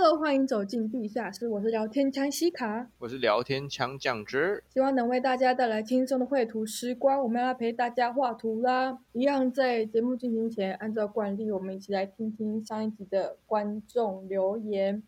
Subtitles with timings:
[0.00, 1.48] Hello，欢迎走进地下室。
[1.48, 7.20] 我是聊天枪西卡，我是聊天枪酱汁，希望能为大家带来轻松的绘图时光。
[7.20, 9.00] 我们要来陪大家画图啦！
[9.10, 15.02] 一样在节目进行前，按照惯例，我们一起来听听上一集的观众留言。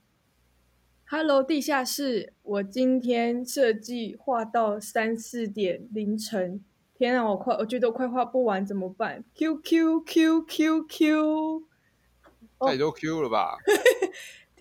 [1.06, 6.64] Hello，地下室，我今天设计画到三四点凌晨，
[6.98, 11.62] 天啊，我快，我觉得我快画不完，怎么办？Q Q Q Q Q，
[12.66, 13.56] 太多 Q 了吧？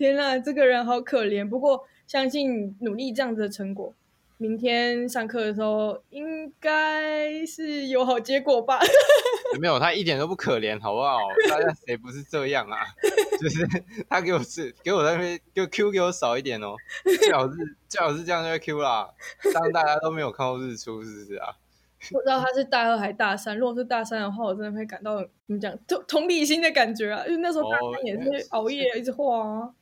[0.00, 1.46] 天呐，这个人好可怜。
[1.46, 3.92] 不过相信努力这样子的成果，
[4.38, 8.80] 明天上课的时候应该是有好结果吧？
[9.60, 11.18] 没有，他一点都不可怜，好不好？
[11.50, 12.78] 大家谁不是这样啊？
[13.38, 13.68] 就是
[14.08, 16.74] 他给我是给我在那边就 Q 给我少一点哦，
[17.20, 19.06] 最好是最好是这样就会 Q 啦。
[19.52, 21.52] 当大家都没有看过日出，是不是啊？
[22.10, 23.58] 不知道他是大二还大三。
[23.58, 29.44] 如果是大三的话，我真的会感到怎么讲同同理心的感觉啊，因为那时候大三也是熬夜一直画啊。
[29.58, 29.74] 哦，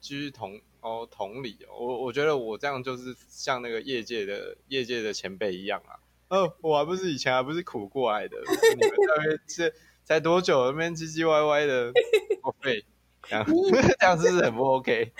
[0.00, 5.98] 继续同哦同理，我我觉得我这样就是像那个业界的业界的前辈一样啊。
[6.28, 8.36] 哦，我还不是以前还不是苦过来的，
[8.76, 9.74] 你们那边是
[10.04, 11.90] 才多久那边唧唧歪歪的，
[12.42, 12.84] 好废，
[13.22, 15.12] 这样这样是不是很不 OK？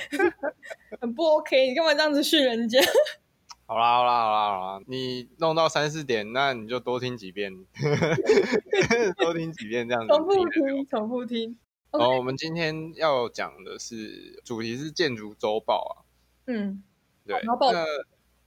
[1.00, 2.78] 很不 OK，你干嘛这样子训人家？
[3.64, 7.52] 好啦好啦好啦好啦，你弄到三四点，那你就多听几遍，
[9.19, 11.58] 多听几遍这样子，重复听，重复听。
[11.91, 16.05] 哦，我们今天要讲的是主题是建筑周报啊。
[16.47, 16.83] 嗯，
[17.27, 17.84] 对，我们要报那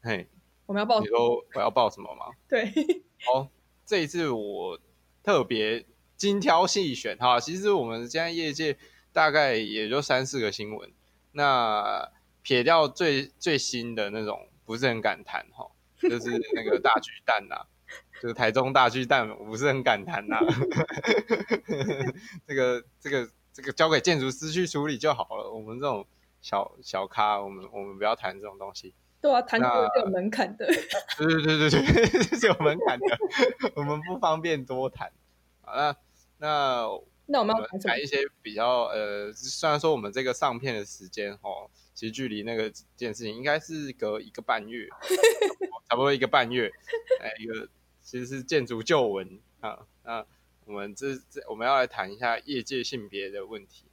[0.03, 0.27] 嘿，
[0.65, 2.25] 我们要报，你说我要报什么吗？
[2.47, 2.71] 对，
[3.25, 3.49] 好，
[3.85, 4.79] 这一次我
[5.23, 7.39] 特别精挑细选哈。
[7.39, 8.77] 其实我们现在业界
[9.11, 10.91] 大概也就三四个新闻，
[11.31, 12.11] 那
[12.43, 15.69] 撇掉最最新的那种不是很敢谈哈，
[15.99, 17.67] 就是那个大 巨蛋呐、啊。
[18.21, 20.45] 就是台中大巨蛋，我不是很敢谈呐、啊。
[22.45, 25.49] 这个、这个、这个交给建筑师去处理就好了。
[25.49, 26.05] 我们这种
[26.39, 28.93] 小小咖，我们我们不要谈这种东西。
[29.19, 30.67] 对啊，谈这个是有门槛的。
[31.17, 31.81] 对对对对对，
[32.37, 33.17] 是有门槛的，
[33.73, 35.11] 我们不方便多谈。
[35.61, 35.95] 好，那
[36.37, 36.87] 那
[37.25, 44.87] 那我们要谈一些比较呃，虽然说我们这个上片的时间哦，其实距离那个件事情应该是隔一个半月，
[45.89, 46.71] 差不多一个半月，
[47.19, 47.67] 哎，一个。
[48.11, 50.25] 其实是建筑旧闻啊，那
[50.65, 53.85] 我们这这我们要来谈一下业界性别的问题。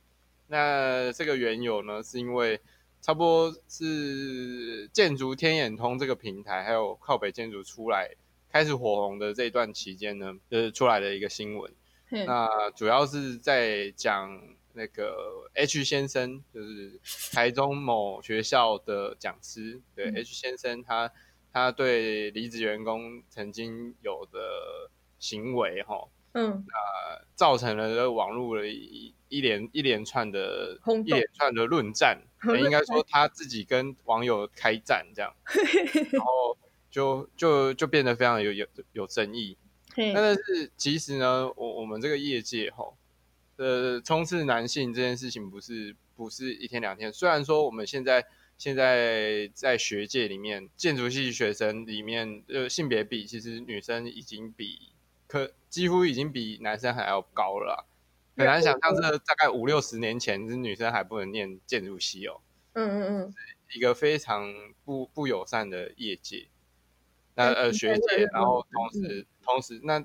[0.49, 2.61] 那这个缘由呢，是因为
[3.01, 8.11] 差不多是建筑天眼通这个平台，还有靠北建筑出来
[8.51, 11.73] 开始火红的这一段期间呢，就是出来的一个新闻。
[12.11, 14.43] 那主要是在讲
[14.73, 16.99] 那个 H 先生，就是
[17.31, 21.13] 台中某学校的讲师，对 H 先生他。
[21.53, 32.21] 他对离职员工曾经有的行为，哈，嗯，那造成了网络的一一连一连串的一连串的论战，
[32.63, 35.35] 应该说他自己跟网友开战这样，
[36.13, 36.57] 然后
[36.91, 39.57] 就就就变得非常有有有争议。
[40.15, 42.85] 但是其实呢，我我们这个业界哈，
[43.57, 48.25] 呃，冲刺男性这件事情不是不是一天两天，虽然说我们现在。
[48.59, 54.93] 现在在学界里面，建筑系学生里面，呃，性别比其实女生已经比
[55.29, 57.87] 可几乎已经比男生还要高了。
[58.37, 62.41] 很难想象，这大概五六十年前，是女生还不能念建筑系哦。
[62.75, 63.35] 嗯嗯嗯，
[63.75, 64.53] 一个非常
[64.85, 66.49] 不不友善的业界。
[67.35, 70.05] 那呃学界，然后同时同时，那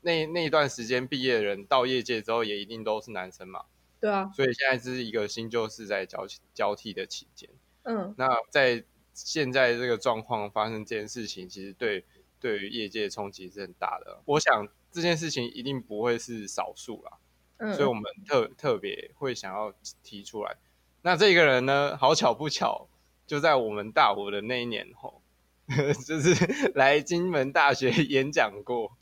[0.00, 3.64] 那那一段时间毕业的人到业界之后，也一定都是男生嘛。
[4.00, 4.30] 对啊。
[4.34, 7.48] 所以现在这是一个新旧世在交交替的期间。
[7.84, 12.04] 嗯，那在现在这个状况发生这件事情，其实对
[12.40, 14.22] 对于业界冲击是很大的。
[14.24, 17.18] 我想这件事情一定不会是少数啦，
[17.58, 20.56] 嗯，所以我们特特别会想要提出来。
[21.02, 22.88] 那这个人呢，好巧不巧，
[23.26, 25.20] 就在我们大五的那一年后，
[26.06, 26.34] 就是
[26.74, 28.92] 来金门大学 演讲过。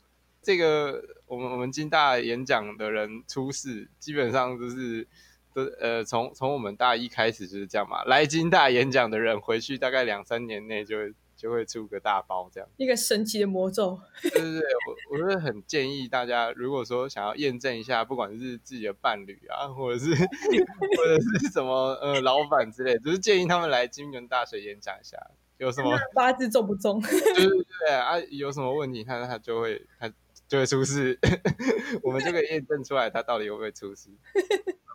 [0.41, 5.07] 这个我们我们金大演讲的人出事，基本上就是。
[5.53, 8.03] 都呃，从从我们大一开始就是这样嘛。
[8.05, 12.69] 来金大演讲的人回去大概两三年内就会就会出个大包这样。
[12.77, 13.99] 一个神奇的魔咒。
[14.21, 25.17] 对对对，我我是很建议大家，如果说想要验证一下，不管是自己的伴侣啊，或者是或者是什么呃老板之类，就是建议他们来金门大学演讲一下，
[25.57, 27.01] 有什么八字重不重？
[27.01, 27.47] 对对
[27.87, 30.07] 对啊，有什么问题他他就会他
[30.47, 31.17] 就会出事，
[32.03, 34.09] 我们就可以验证出来他到底会不会出事。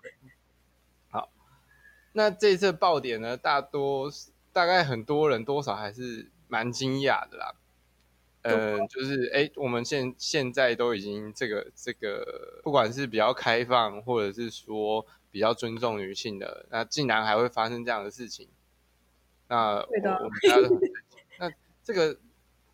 [2.16, 4.10] 那这一次爆点呢，大多
[4.50, 7.54] 大概很多人多少还是蛮惊讶的啦。
[8.40, 18.48] 嗯、呃，就是哎，我们现现在都已经这个这个，不管是比较开放，或者是说比比较尊重女性的，那竟然还会发生这样的事情，
[19.48, 20.80] 那我们大家都很
[21.38, 21.52] 那
[21.84, 22.19] 这个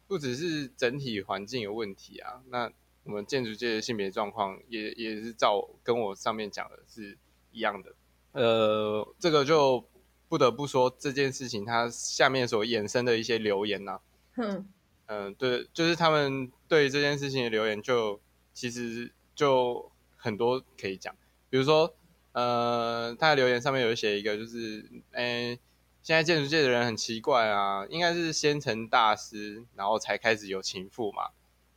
[0.07, 2.71] 不只是整体环境有问题啊，那
[3.03, 7.19] 我们建筑界的性别状况也也是照跟我上面讲的是
[7.51, 7.93] 一样的。
[8.33, 9.85] 呃，这个就
[10.29, 14.01] 不得不说这件事情，它下面所衍生的一些留言呐、啊，
[14.37, 14.67] 嗯、
[15.07, 18.21] 呃，对，就是他们对这件事情的留言就，就
[18.55, 21.15] 其实就很多可以讲，
[21.51, 21.95] 比如说，
[22.33, 24.83] 呃，他的留言上面有写一个，就是，
[25.13, 25.59] 哎，
[26.03, 31.29] 现在建筑界的人很奇怪啊，应该是先成大师，然后才开始有情妇嘛，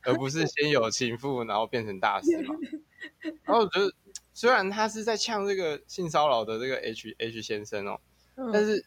[0.04, 2.54] 而不是先有情妇，然后变成大师嘛，
[3.44, 3.92] 然后我觉得。
[4.36, 7.98] 虽然他是在呛这个性骚扰的这个 H H 先生哦，
[8.34, 8.84] 嗯、但是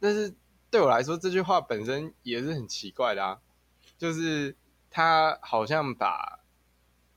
[0.00, 0.32] 但是
[0.70, 3.38] 对我来说这句话本身也是很奇怪的啊，
[3.98, 4.56] 就是
[4.90, 6.40] 他好像把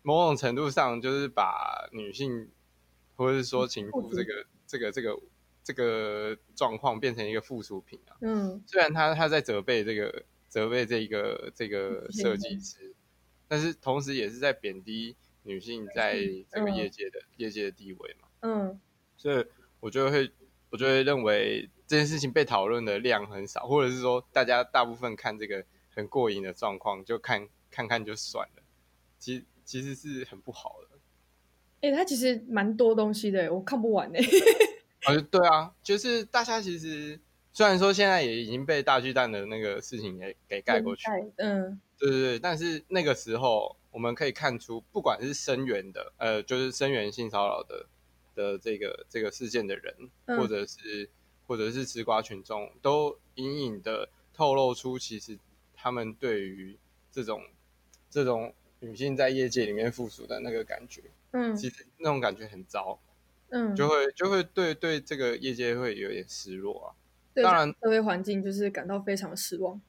[0.02, 2.50] 某种程度上就是把女性
[3.16, 5.18] 或者是说情妇这个这个这个
[5.64, 8.18] 这个状况变成一个附属品啊。
[8.20, 12.94] 嗯，虽然他他在责备这个责备这个这个设计师，
[13.48, 15.16] 但是同时也是在贬低。
[15.50, 16.16] 女性在
[16.52, 18.80] 这个业界的、嗯、业界的地位嘛，嗯，
[19.18, 19.44] 所以
[19.80, 20.32] 我就会
[20.70, 28.64] 我就会认为这件事情被讨论的量很少，或者是说大家大部分看这个很过瘾的状况，就看看看就算了，
[29.18, 31.00] 其实其实是很不好的。
[31.82, 34.20] 哎、欸，它其实蛮多东西的，我看不完呢。
[35.06, 37.20] 啊，对啊，就是大家其实
[37.54, 41.08] 虽然说现在也已经被大巨蛋的那个事情给给盖过去，
[41.38, 43.79] 嗯，对对对，但是那个时候。
[43.92, 47.88] 我们可以看出，不管是声援的，呃，就是声援性骚扰的
[48.36, 51.10] 的这个这个事件的人，嗯、或者是
[51.48, 55.38] 或者是吃瓜群众，都隐隐的透露出，其实
[55.74, 56.78] 他们对于
[57.12, 57.44] 这种
[58.10, 61.02] 这种女性在业界里面附属的那个感觉，
[61.32, 63.00] 嗯，其实那种感觉很糟，
[63.50, 66.88] 嗯，就会就会对对这个业界会有点失落啊。
[67.34, 69.82] 对当然，社会环境就是感到非常失望。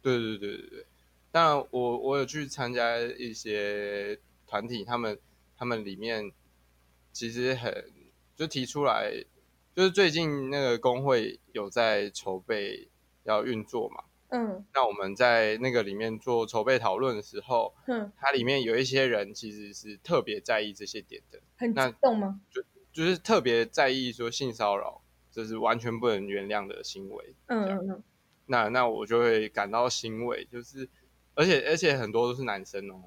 [0.00, 0.86] 对对对对对。
[1.32, 5.18] 当然，我我有去参加一些团体，他们
[5.56, 6.30] 他们里面
[7.10, 7.90] 其实很
[8.36, 9.10] 就提出来，
[9.74, 12.90] 就是最近那个工会有在筹备
[13.24, 22.42] 要运作嘛，嗯，那我们在那个里面做筹备讨论的时候，嗯，它里面有一些人其实是特别在意这些点的，很激动吗？
[22.50, 22.62] 就
[22.92, 25.00] 就是特别在意说性骚扰
[25.30, 28.02] 这是完全不能原谅的行为，嗯嗯嗯，
[28.44, 30.90] 那那我就会感到欣慰，就是。
[31.34, 33.04] 而且而且很多都是男生哦，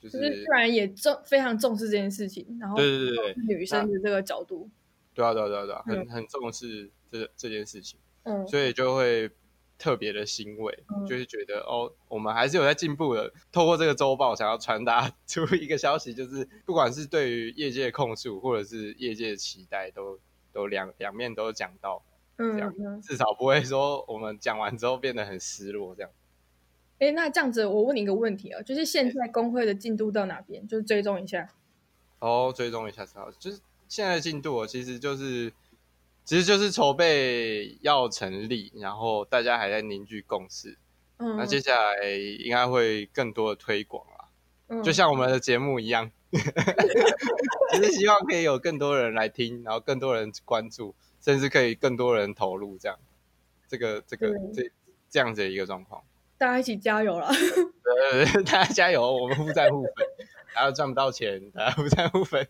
[0.00, 4.68] 就是突然也重非常重视这件事情，然后对对对女生的这个角度，
[5.14, 9.30] 对啊对啊对啊对啊，很很重视这这件事情，嗯，所以就会
[9.76, 13.32] 特别的欣慰，嗯、就是觉得哦，我们还是有在进步的。
[13.50, 20.18] 透过这个周报，想要传达 出一个消息，就是不管是对于业界控诉，或者是业界的期待，都
[20.52, 22.04] 都两两面都讲到，
[22.36, 26.10] 嗯，这样至少不会说我们讲完之后变得很失落这样。
[27.00, 30.66] 哎，那这样子，我问你一个问题啊，就是现在工会的进度到哪边？
[30.66, 31.48] 就是追踪一下。
[32.20, 33.30] 哦，追踪一下，知道。
[33.38, 35.52] 就是现在的进度，其实就是，
[36.24, 40.78] 其实就是筹备要成立，然后大家还在凝聚共识。
[41.18, 41.36] 嗯。
[41.36, 44.30] 那接下来应该会更多的推广啊，
[44.68, 52.98] 嗯、就像我们的节目一样， 只是希望可以有更多人来听，然后更多人关注，甚至可以更多人投入，这样，
[53.68, 54.70] 这个这个这
[55.10, 56.02] 这样子的一个状况。
[56.36, 57.28] 大家一起加油了！
[57.28, 59.92] 呃， 大家加油，我们不在乎粉，
[60.54, 62.46] 大家赚不到钱，大家不在乎粉。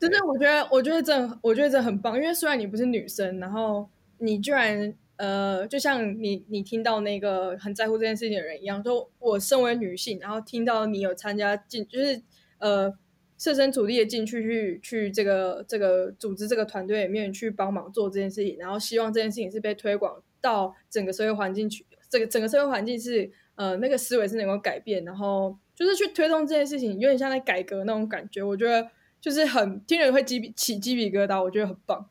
[0.00, 12.20] 就是我觉得，我觉得这，我觉得这很棒，因为虽然你不是女生，然后你居然呃，就像你你听到那个很在乎这件事情的人一样，说我身为女性，然后听到你有参加进，就是
[12.58, 12.92] 呃，
[13.38, 21.86] 设身处地的进去去去这个这个组织这个团队里面去帮忙做这件事情，然后希望这件事情是被推广到整个社会环境去。
[22.08, 28.42] 这个整个社会环境是，呃，那个思维是能够改变，然后就是去推动这件事情，有点像在改革那种感觉。
[28.42, 28.88] 我觉得
[29.20, 32.08] 就是很听人会鸡皮起鸡皮疙瘩，我觉得很棒。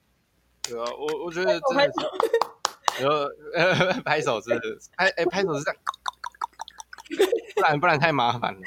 [0.62, 3.16] 对啊，我我觉得真的是，然后
[3.54, 4.50] 呃 拍手是
[4.98, 5.80] 拍哎拍手是这样，
[7.56, 8.60] 不然不然太麻烦了。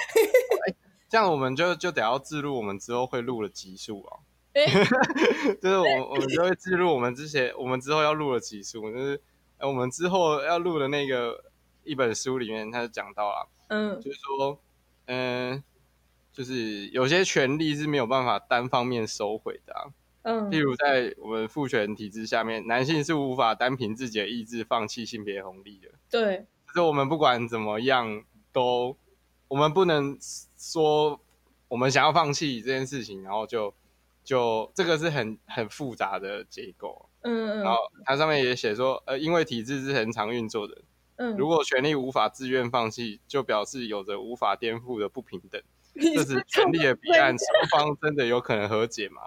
[0.66, 0.75] 哎，
[1.08, 4.20] 这样我们就就得要记录我们之后会录的集数哦。
[5.61, 9.20] 就是我们我们就会记录我们之前我们之后要录的集数，就是。
[9.59, 11.45] 哎，我们之后要录的那个
[11.85, 14.59] 一本书里面，他就讲到了，嗯，就是说，
[15.07, 15.62] 嗯，
[16.33, 19.91] 就是有些权利是没有办法单方面收回的啊，
[20.23, 28.97] 嗯，例如在我们父权体制下面，男性是无法单凭自己的意志放弃性别红利的，对，就是我们不管怎么样都，
[29.49, 30.17] 我们不能
[30.57, 31.19] 说
[31.67, 33.75] 我们想要放弃这件事情，然后就
[34.23, 37.08] 就这个是很很复杂的结构。
[37.22, 37.62] 嗯嗯。
[37.62, 40.82] 然后它上面也写说，呃，因为体制是恒常运作的。
[41.16, 41.37] 嗯。
[41.37, 45.60] 如果权力无法自愿放弃，就表示有着无法颠覆的不平等。
[45.98, 49.22] 这是权力的彼岸，双方真的有可能和解吗？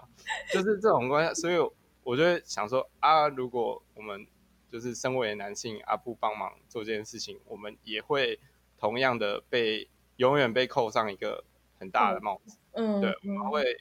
[0.50, 1.56] 就是这种关系，所以
[2.02, 4.26] 我就会想说啊，如果我们
[4.70, 8.40] 就是身为男性啊，不帮忙做这件事情，我们也会
[8.78, 11.44] 同样的被永远被扣上一个
[11.78, 12.56] 很大的帽子。
[12.72, 13.76] 嗯，对，我们会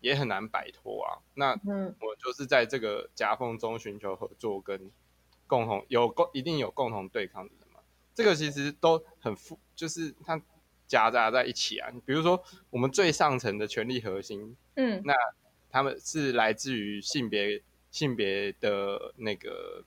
[0.00, 1.18] 也很难摆脱啊。
[1.34, 1.52] 那
[2.00, 4.90] 我就是在这个夹缝中寻求合作，跟
[5.46, 7.80] 共同有共一定有共同对抗的人嘛。
[8.14, 10.40] 这个其实都很复，就是它。
[10.88, 15.12] 夹杂在一起啊，比如说我们最上层的权力核心，嗯，那
[15.68, 19.84] 他们是来自于性别性别的那个，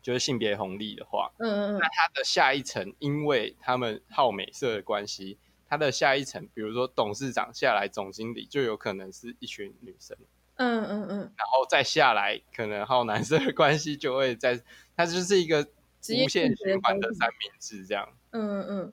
[0.00, 5.36] 就是性别红利的话，嗯嗯，那它的下一层，因为他们好美色的关系，
[5.68, 10.16] 他的下一层，比如说董事长下来，总经理就有可能是一群女生，
[10.56, 14.62] 嗯嗯嗯，然后再下来，可能还有男生的关系就会在，
[14.96, 15.66] 它就是一个
[16.10, 18.68] 无限循环的三明治这样，嗯嗯。
[18.84, 18.92] 嗯。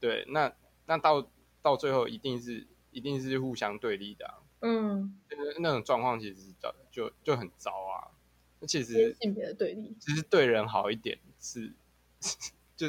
[0.00, 0.52] 对，那
[0.86, 1.28] 那到
[1.60, 5.18] 到最后一定是一定是互相对立的，啊，嗯，
[5.58, 8.14] 那种状况其实就就就很糟啊。
[8.60, 11.72] 那其实性别的对立，其实对人好一点是，
[12.76, 12.88] 就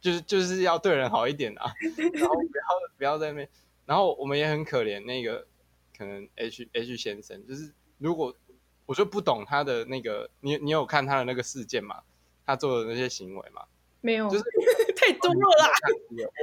[0.00, 1.72] 就是就是要对人好一点啊，
[2.14, 2.64] 然后不要
[2.98, 3.48] 不要在那边，
[3.86, 5.46] 然后我们也很可怜那个
[5.96, 8.34] 可能 H H 先生，就是如果
[8.86, 12.00] 我就不懂他的那个，你你有看他的那个事件吗？
[12.46, 13.62] 他做的那些行为吗？
[14.00, 14.44] 没有，就是。
[15.00, 15.66] 太多了啦，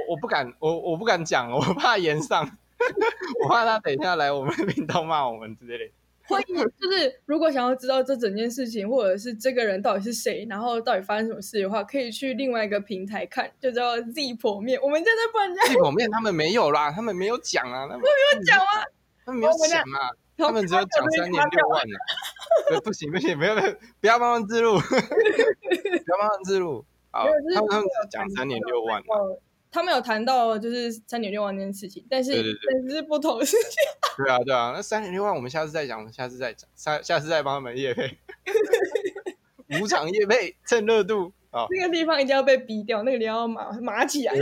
[0.08, 2.44] 我我不敢，我我不敢讲，我怕言上，
[3.44, 5.92] 我怕他等一下来我们频道骂我们之类的。
[6.28, 14.78] 欢迎，就是如果想要知道这整件事情，或者是这个人到底是谁，然后到底发生什么事的话，可以去另外一个平台看，就叫 Zip 面。
[14.82, 18.84] 我们现在不能讲 Zip 面，他们没有啦，他们没有讲啊，他们没有讲啊，
[19.24, 21.96] 他们没有讲啊，他们只有讲三年六万啊。
[22.84, 26.84] 不行不行，不要不要不要帮忙自录，不要帮忙 自录。
[27.10, 29.02] 好，他们他们只讲三点六万，
[29.70, 33.76] 他们有谈到就是三点六万这件事情，但是但是不同的事情。
[34.24, 38.18] 对啊对啊，那三点六万我们下次再讲，下次再讲，下下次再帮他们夜配，
[39.80, 41.66] 五场夜配趁热度啊！
[41.70, 44.34] 那个地方一定要被逼掉，那个地方要麻麻起来。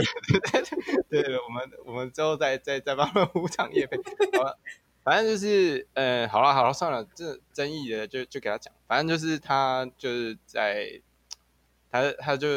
[1.09, 3.97] 对对，我们我们之后再再再帮他们五场夜配。
[4.37, 4.57] 好了，
[5.03, 11.01] 反正就是呃，好了好了，算了，这争议的就就给他讲，反正就是他就是在。
[12.01, 12.47] 他他就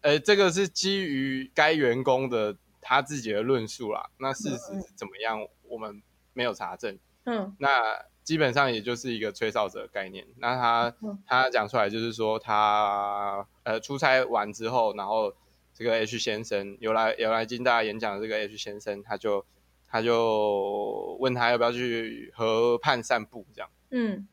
[0.00, 4.08] 呃，这个是基于该员工的他自己的论述啦。
[4.18, 6.02] 那事实是怎么样，我们
[6.32, 6.98] 没有查证。
[7.24, 10.26] 嗯，那基本上也就是一个吹哨者概念。
[10.38, 10.94] 那他
[11.26, 15.34] 他讲出来就是说他，他呃出差完之后，然后
[15.74, 19.44] 这个 H 先生有来有来金大演讲的这个 H 先生，他就
[19.86, 23.70] 他就问他要不要去河畔散步这样。
[23.90, 24.28] 嗯。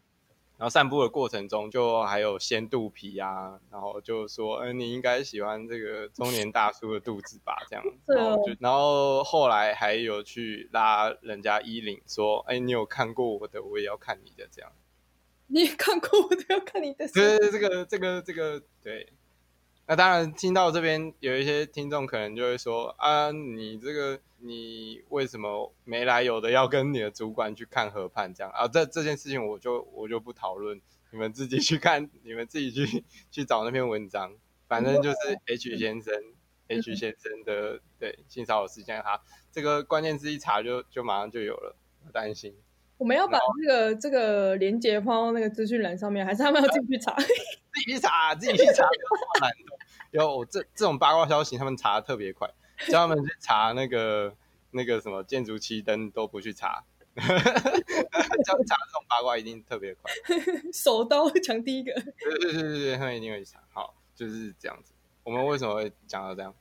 [0.57, 14.71] 然后散步的过程中，就还有掀肚皮啊，然后就说：“嗯、呃，你应该喜欢这个中年大叔的肚子吧？”这样， 然后就，然后后来还有去拉人家衣领，说：“哎，你有看过我的，我也要看你的。”这样，
[15.47, 17.07] 你也看过我的，要看你的。
[17.09, 19.11] 对对，这个这个这个对。
[19.87, 30.79] 那当然，听到这边有一些听众可能就会说：“啊，你这个你为什么没来由的要跟你的主管去看河畔这样啊？”这这件事情我就我就不讨论，
[31.11, 34.33] 你们自己去看，你们自己去去找那篇文章。
[34.67, 36.11] 反正就是 H 先生、
[36.67, 39.21] 嗯、H 先生的对性骚扰事件，他
[39.51, 42.55] 这个关键字一查就就马上就有了，不担心。
[42.97, 47.13] 我们要把这个这个连接放到那个资讯栏上面，还是他们要进去查？
[47.21, 48.83] 自己去查，自己去查，
[49.39, 49.51] 难
[50.09, 52.49] 有这这种八卦消息，他们查的特别快，
[52.87, 54.35] 叫他们去查那个
[54.71, 56.83] 那个什么建筑漆灯都不去查，
[57.15, 60.11] 叫查这种八卦一定特别快，
[60.73, 61.93] 手刀抢第一个。
[61.93, 63.63] 对对对对对，他们一定会去查。
[63.71, 64.93] 好，就是这样子。
[65.23, 66.53] 我们为什么会讲到这样？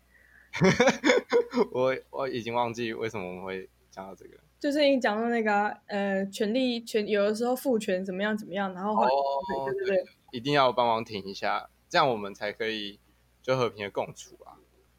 [1.73, 4.39] 我我已经忘记为什么我们会讲到这个。
[4.61, 13.01] 就是你讲到那个呃，权力权有的时候父权怎么样怎么样，然后后来哦，对对对，一定要帮忙挺一下，这样我们才可以。
[13.43, 14.57] 就和平的共处啊，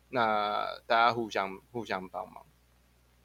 [0.09, 2.43] 那大家互相互相帮忙。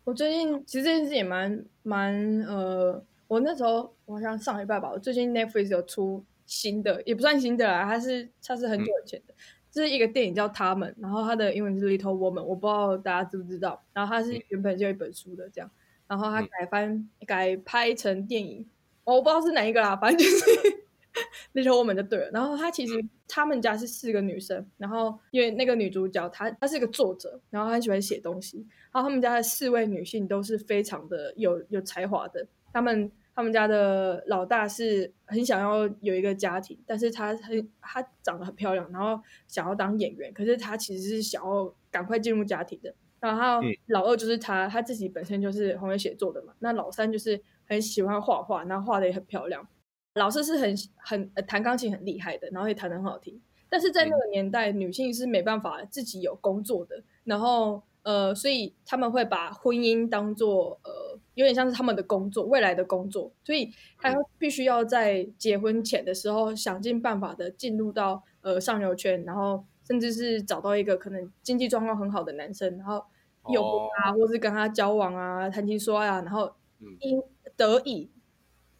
[0.05, 2.15] 我最近其实这件事也蛮蛮
[2.49, 9.35] 呃，我那时候我好像上一拜吧，我最近 Netflix 有出新的，也不算新的啦，它是它是很久以前的，
[9.71, 13.83] 这、嗯、是一个电影叫《他们》，然后它的英文是 Little Woman，我不知道大家知不知道。
[13.93, 15.71] 然后它是原本就一本书的这样，
[16.09, 18.69] 然后它改翻、嗯、改拍成电影，
[19.05, 20.81] 我不知道是哪一个啦，反正就是。
[21.53, 22.95] 那时候我们就对了，然后她其实
[23.27, 42.95] 他们家是四个女生，然后因为那个女主角她她是一个作者，然后她很喜欢写东西，然后他们家的四位女性都是非常的有有才华的，他们他他们家的老大是很想要有一个家庭，但是她很她长得很漂亮，然后想要当演员，可是她其实是想要赶快进入家庭的。
[43.19, 46.53] 然后老二就是他，他自己本身就是红文写作的嘛。
[46.59, 49.67] 那老三就是很喜欢画画，然后画的也很漂亮。
[50.15, 53.41] 老师是很很弹钢琴很厉害的，然后也弹得很好听。
[53.69, 63.31] 但是在那个年代，女性是没办法自己有工作的，然后呃，所以他们会把婚姻当做呃，有点像是他们的工作，未来的工作。
[63.45, 73.05] 所以他必须要在结婚前的时候想尽办法的进入到呃上流圈，然后甚至是找到一个可能经济状况很好的男生，然后
[73.49, 76.53] 有他，或是跟他交往啊，谈情说爱啊，然后
[76.99, 77.23] 因
[77.57, 78.11] 得以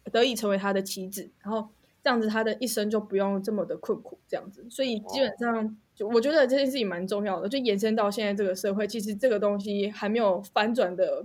[0.05, 1.69] 得以成为他的妻子，然后。
[2.03, 11.23] 这样子，他的一生就不用这么的困苦，这样子，所以基本上，就我觉得这件事情蛮重要的，就延伸到现在这个社会，其实这个东西还没有反转的，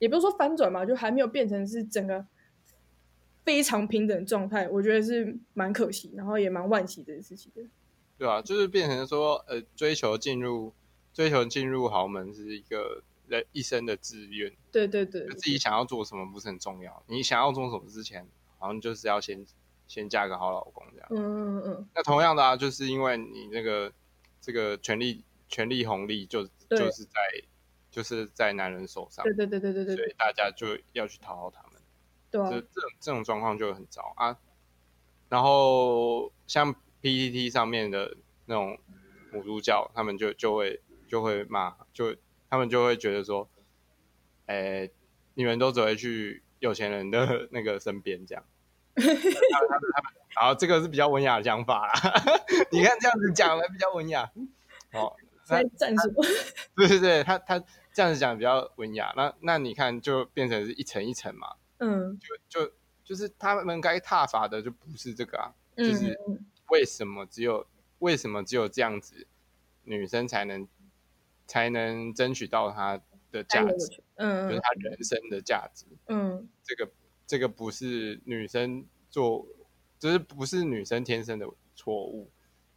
[0.00, 2.26] 也不是说反转嘛，就还没有变成是整个
[3.44, 7.62] 非常平等状态，我觉得是蛮可惜，然后也蛮惋惜这件事情的。
[8.18, 10.72] 对啊，就是变成说，呃，追求进入
[11.14, 13.04] 追求进入豪门是一个
[13.38, 14.52] 人一生的志愿。
[14.70, 19.46] 对对对，自己想要做什么不是很重要，你想要做什么之前，好像就是要先。
[19.88, 21.18] 先嫁个好老公这样，嗯
[21.58, 21.88] 嗯嗯。
[21.94, 23.92] 那同样的啊，就是因为你那个
[24.40, 27.20] 这个权力权力红利就就是在
[27.90, 31.82] 就是在男人手上，对对对对对对，所以大家就要去讨好他们，
[32.30, 34.38] 对啊，这这种这种状况就很糟啊。
[35.28, 38.78] 然后像 PTT 上面的那种
[39.30, 42.16] 母猪教，他们就就会就会骂，就
[42.52, 43.48] 他们就会觉得说，
[44.44, 44.90] 哎，
[45.32, 48.44] 你们都只会去有钱人的 那个身边这样。
[48.94, 51.94] 他们他们他们，好，这个是比较文雅的讲法啦。
[52.70, 54.30] 你看这样子讲的比较文雅。
[54.92, 56.22] 哦，在战什么？
[56.76, 57.58] 对对对，他他
[57.90, 59.14] 这样子讲比较文雅。
[59.16, 61.54] 那那你看，就变成是一层一层嘛。
[61.78, 62.18] 嗯，
[62.50, 62.72] 就就
[63.02, 66.20] 就是他们该踏伐的就不是这个啊，嗯、就是
[66.68, 67.66] 为什么只有
[68.00, 69.26] 为什么只有这样子，
[69.84, 70.68] 女生才能
[71.52, 72.98] 才能争取到他
[73.30, 76.90] 的价值，嗯，就是他人生的价值，嗯，这个。
[77.24, 79.46] 这个不是女生做，
[79.98, 82.30] 就是不是女生天生的错误，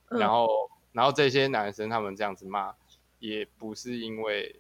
[0.10, 0.48] 嗯、然后，
[0.94, 2.74] 然后这些男生他们这样子骂，
[3.20, 4.56] 也不是因为，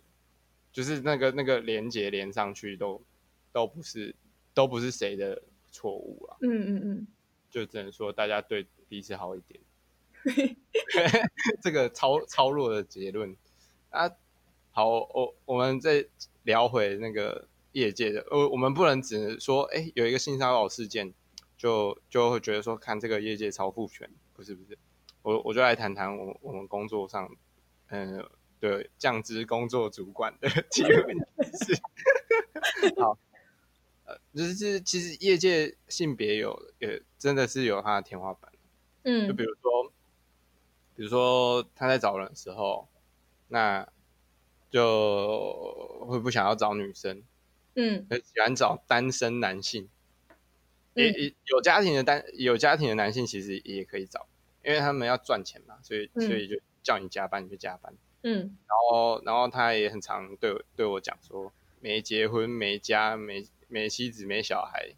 [0.73, 3.01] 就是那个那个连接连上去都
[3.53, 4.13] 都不是
[4.53, 7.07] 都不是谁的错误啊，嗯嗯嗯，
[7.49, 9.61] 就只能说大家对彼此好一点，
[11.61, 13.33] 这个超超弱的结论
[13.95, 14.15] 啊，
[14.71, 16.05] 好，我我们再
[16.43, 17.47] 聊回那个。
[17.75, 21.13] 业界的，呃，我们不能只能说，哎，有一个性骚扰事件，
[21.57, 24.77] 就就会觉得说，看这个业界超父权，不是不是，
[25.21, 27.29] 我我就来谈谈我我们工作上，
[27.87, 28.31] 嗯、呃，
[28.61, 30.93] 对，降职工作主管的机会。
[31.65, 31.81] 是，
[32.95, 33.17] 好，
[34.05, 38.49] 呃，就是其实业界性别有，也真的是有它的天花板，
[39.03, 39.91] 嗯，就比如说，
[40.95, 42.87] 比如说他在找人的时候，
[43.55, 43.87] 那
[44.69, 47.23] 就会不想要找女生。
[47.75, 49.87] 嗯，喜欢找单身男性，
[50.93, 54.27] 也也、嗯、有家庭的单有家庭的男性其实也可以找，
[54.63, 57.93] 因为他们要赚钱嘛，所以、嗯、所以就叫你加班你就加班。
[58.23, 64.95] 嗯，然后然后他也很常对对我讲说，没结婚没家没没妻子没小孩，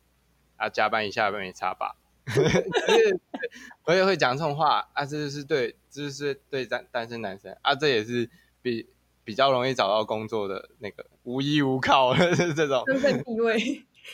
[0.55, 1.95] 啊加班一下没差吧？
[3.85, 8.29] 我也会讲这种话啊，这就是对这就是对单单身男生啊，这也是
[8.69, 8.87] 比。
[9.27, 13.59] 比较容易找到工作的那个无依无靠的 这种身份地位，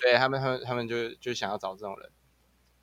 [0.02, 2.10] 对他们，他们他们就就想要找这种人。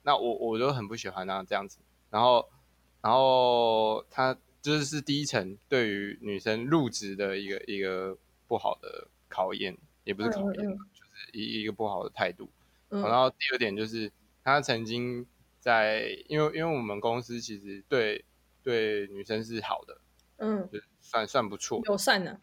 [0.05, 1.81] 那我我就很不喜欢那这样子。
[2.09, 2.49] 然后
[3.03, 12.49] 然后他就是是第一层对于女生入职的一个一个不好的考验，也不是考验，嗯嗯、就是一一个不好的态度。
[12.91, 14.13] 嗯、然后第二点就是
[14.45, 15.27] 他曾经
[15.59, 18.25] 在，因为因为我们公司其实对
[18.63, 19.99] 对女生是好的，
[20.41, 20.69] 嗯。
[20.73, 22.39] 就算算不错，友善的，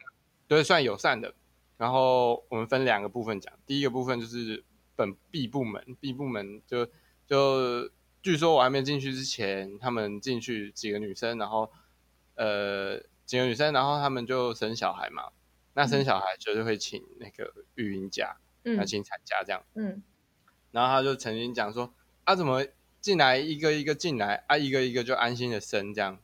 [0.47, 1.33] 对，算友善的。
[1.77, 4.63] 然后我们分两个部分讲，第一个部分就是
[4.95, 6.87] 本 B 部门，B 部门就
[7.27, 7.89] 就
[8.23, 11.71] 据说我还没进去之前，他们进去几个女生，然后
[12.33, 15.29] 呃几个女生，然后他们就生小孩嘛，
[15.75, 20.01] 那生小孩就是会请那个育婴假，嗯，要请产假这样，嗯，
[20.71, 22.65] 然后他就曾经讲说，啊怎么
[22.99, 26.17] 进来一个一个进来，啊一个一个就安心的生这样。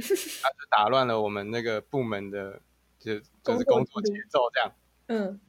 [0.00, 2.60] 他就 打乱了我们那个部门的，
[2.98, 4.72] 就就是工作节奏这样。
[5.08, 5.40] 嗯，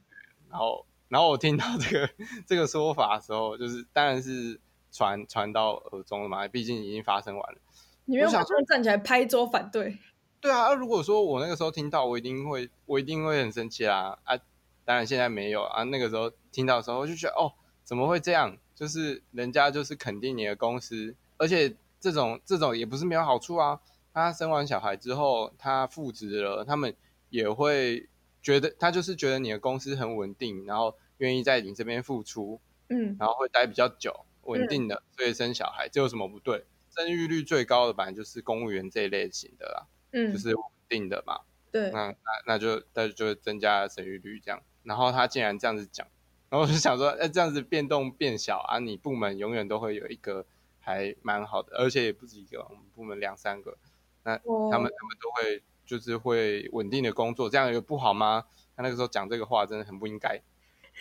[0.50, 2.10] 然后然后我听到这个
[2.46, 4.60] 这个说法的时候，就是当然是
[4.92, 7.60] 传传到耳中了嘛，毕竟已经发生完了。
[8.06, 9.98] 你没有马上站起来拍桌反对？
[10.40, 14.18] 对啊，如果说我那个时候听到，我一定会我一定会很生气啦。
[14.24, 14.36] 啊，
[14.84, 15.84] 当然现在没有啊。
[15.84, 18.58] 那个时候听到的时候，我就觉得哦，怎么会这样？
[18.74, 23.80] 就是人家就是肯定你的公司，而且这种这种也不是没有好处啊。
[24.14, 26.96] 他生完小孩之后，他复职了，他们
[27.30, 28.10] 也会
[28.42, 36.66] 觉得他就是觉得你的公司很稳定，然后愿意在你这边付出，嗯，然后会待比较久，稳定的，所以生小孩，这有什么不对？
[36.90, 41.40] 生育率最高的，反正就是公务员这一类型的啦，嗯，就是稳定的嘛。
[41.72, 44.62] 对，那那那就那就增加生育率这样。
[44.84, 46.06] 然后他竟然这样子讲，
[46.50, 50.46] 然后我就想说，哎，这样子变动变小啊，你部门永远都会有一个
[50.82, 53.78] 还蛮好的，而且也不止一个，我们部门两三个。
[54.24, 54.72] 那他们、oh.
[54.72, 58.46] 他们都会就是会稳定的工作，这样有不好吗？
[58.76, 60.42] 他那个时候讲这个话真的很不应该。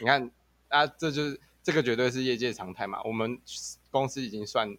[0.01, 0.31] 你看
[0.69, 3.03] 啊，这就是这个绝对是业界常态嘛。
[3.05, 3.39] 我们
[3.91, 4.77] 公司已经算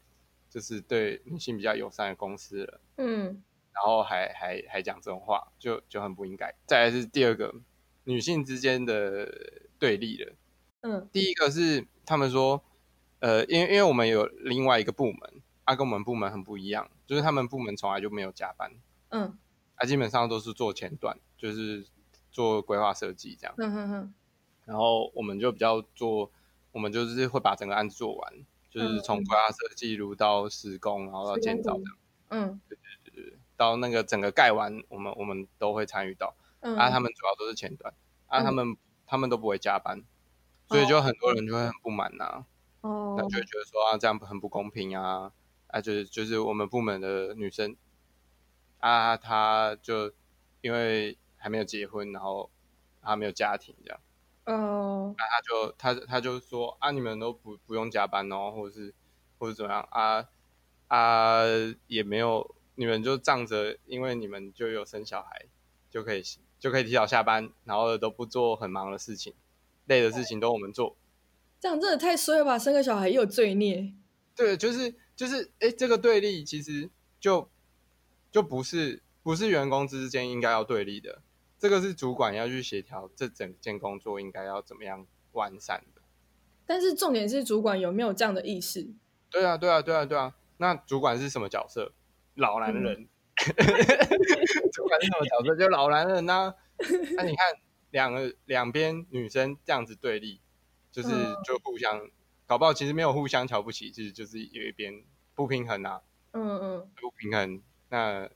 [0.50, 6.54] 就是对女性比较友善的公司了，嗯，然后还还还讲这种话，就就很不应该。
[6.66, 7.54] 再来是第二个
[8.06, 9.32] 女性之间的
[9.78, 10.34] 对立了，
[10.82, 12.64] 嗯，第一个是他们说，
[13.20, 15.41] 呃，因为因为我们有另外一个部门。
[15.64, 18.72] 他、啊、跟我们部门很不一样，就是他们部门从来就没有加班，
[19.10, 19.38] 嗯，
[19.78, 21.88] 他、啊、基本上都是做前端，就是
[22.30, 24.14] 做规划设计这样，嗯哼哼，
[24.66, 26.30] 然后我们就比较做，
[26.74, 28.34] 我们就是会把整个案子做完，
[28.70, 31.98] 就是从规划设计一路到施工，然后到建造这样，
[32.30, 37.94] 嗯，对对对对，到那个整个盖完，我们我们都会参与到，嗯，啊，他们主要都是前端，
[38.28, 40.04] 啊，他们、嗯、他们都不会加班，
[40.68, 42.46] 所以就很多人就会很不满呐、啊，
[42.82, 45.32] 哦，那就会觉得说啊，这样很不公平啊。
[45.72, 47.76] 啊，就是就是我们部门的女生，
[48.80, 50.12] 啊，她就
[50.60, 52.50] 因为还没有结婚，然后
[53.02, 54.00] 她没有家庭这样，
[54.46, 58.94] 哦，那她就她她就说啊，你们都不不用加班哦，或者是
[59.40, 60.28] 或者怎么样啊
[60.90, 61.44] 啊，
[61.88, 65.46] 也没有，你们就仗着因为你们就有生小孩，
[65.90, 66.22] 就可以
[66.60, 69.34] 就可以提早下班，然后都不做很忙的事情，
[69.86, 70.98] 累的事情都我们做，
[71.62, 72.60] 这样真的太衰了吧？
[72.60, 73.94] 生个小孩也有罪孽，
[74.36, 74.96] 对，就是。
[75.22, 77.48] 就是哎，这个对立其实就
[78.32, 81.22] 就不是不是员工之间应该要对立的，
[81.60, 86.02] 这个是主管要去协调这整件工作应该要怎么样完善的。
[86.66, 88.88] 但是重点是主管有没有这样的意识？
[89.30, 90.36] 对啊，对啊，对啊，对啊。
[90.58, 91.94] 那主管是什么角色？
[92.34, 93.02] 老男人。
[93.02, 93.08] 嗯、
[94.74, 95.56] 主管是什么角色？
[95.56, 96.56] 就老男人呐、啊。
[97.16, 97.46] 那你看
[97.92, 100.42] 两个两边女生这样子对立，
[100.92, 101.10] 就是
[101.46, 102.00] 就互相。
[102.00, 102.12] 嗯
[102.48, 105.06] 搞不好其实没有互相瞧不起，其实就是有一边
[105.42, 106.02] 不平衡啊。
[106.34, 108.30] 嗯嗯，不平衡，那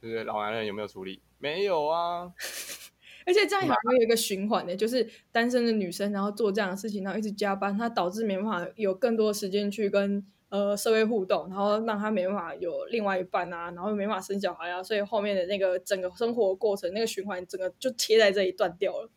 [0.00, 1.20] 就是老男人有没有处理？
[1.38, 2.32] 没有啊。
[3.26, 19.10] 而且这样还会有一个循环的，就是单身的女生，然后做这样的事情，然后一直加班，她导致没办法有更多的时间去跟呃社会互动，然后让她没办法有另外一半啊，然后没办法生小孩啊，所以后面的那个整个生活过程那个循环，整个就贴在这里断掉了。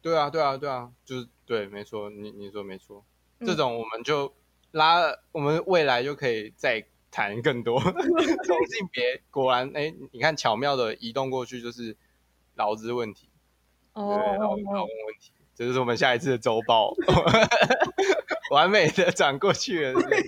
[0.00, 3.04] 对啊，对啊，对啊，就是对，没错，你你说没错。
[3.40, 4.32] 这种我们就
[4.72, 9.22] 拉，我们未来就可以再谈更多 同性别。
[9.30, 11.96] 果然，哎，你看巧妙的移动过去就是
[12.54, 13.28] 劳资问题，
[13.94, 14.86] 哦，对，劳工问
[15.20, 16.94] 题，这就是我们下一次的周报，
[18.52, 20.26] 完美的转过去了，是不是？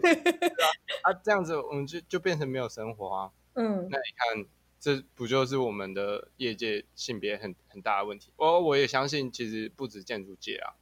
[1.03, 3.31] 啊，这样子我们就就变成没有生活啊。
[3.55, 4.46] 嗯，那你看，
[4.81, 8.33] 这不就是我们的业界性别很很大的问题？
[8.37, 10.74] 我我也相信，其实不止建筑界啊，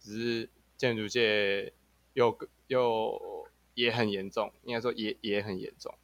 [0.00, 0.50] 只是。
[0.76, 1.72] 建筑界
[2.14, 2.36] 又
[2.68, 5.94] 又也很严重，应该说也也很严重。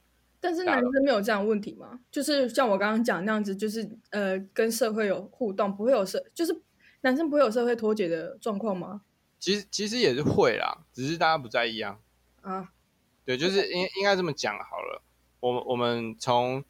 [0.40, 2.01] 但是男生没有这样问题吗？
[2.11, 6.61] 就是像我刚刚讲那样子，就是呃，跟社会有互动，不会有社，就是
[7.01, 9.03] 男生不会有社会脱节的状况吗？
[9.38, 11.99] 其实其实也是会啦，只是大家不在意啊。
[12.42, 12.73] 啊，
[13.25, 15.03] 对，就是应应该这么讲好了。
[15.40, 16.62] 我们我们从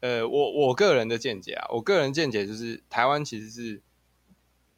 [0.00, 3.82] 呃，我我个人的见解啊，我个人见解就是台湾其实是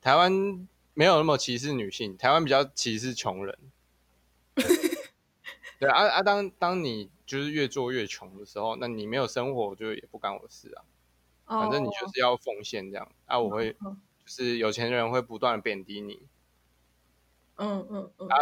[0.00, 0.66] 台湾。
[0.94, 3.56] 没有那么歧视女性，台湾比较歧视穷人。
[5.78, 10.84] 对啊啊，当当你就是越做越穷的时候，那你没有生活，就也不干我的事啊。
[11.44, 11.62] Oh.
[11.62, 16.26] 反正你就是要奉献这样啊，我会就是有钱人会不断的贬低你。
[17.56, 18.28] 嗯嗯嗯。
[18.28, 18.36] 啊，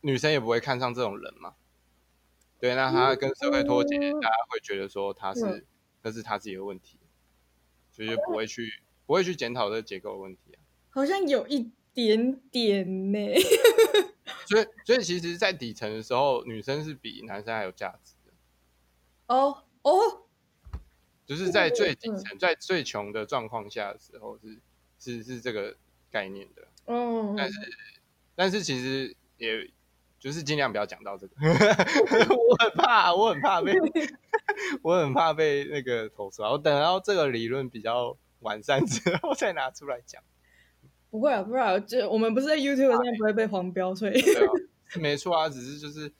[0.00, 1.54] 女生也不会看上这种人嘛。
[2.58, 4.20] 对，那他跟社会脱节，mm -hmm.
[4.20, 5.64] 大家会觉得说他是、mm -hmm.
[6.02, 6.98] 那是他自己的问题，
[7.90, 8.82] 所以就不会去、mm -hmm.
[9.06, 10.58] 不会去检讨这个结构的问题啊。
[10.90, 11.70] 好像有一。
[11.94, 13.18] 点点呢，
[14.48, 18.32] 所以所以其实，在底层的时候，女生是比男生还有价值的。
[19.34, 19.90] 哦哦，
[21.26, 24.58] 就是在最底层、在最穷的状况下的时候是，
[24.98, 25.76] 是是是这个
[26.10, 26.68] 概念的。
[26.86, 27.58] 嗯，但是
[28.34, 29.70] 但是其实也
[30.18, 33.72] 就是尽量不要讲到这个， 我很怕，我很怕被，
[34.82, 36.50] 我很怕被那个投诉啊。
[36.50, 40.22] 我等到这个理论比较完善之后再拿出来讲。
[41.12, 44.14] 不会啊，不会啊，就我们不是在 YouTube 上不会被黄标，所以
[44.98, 46.10] 没错啊，只是就是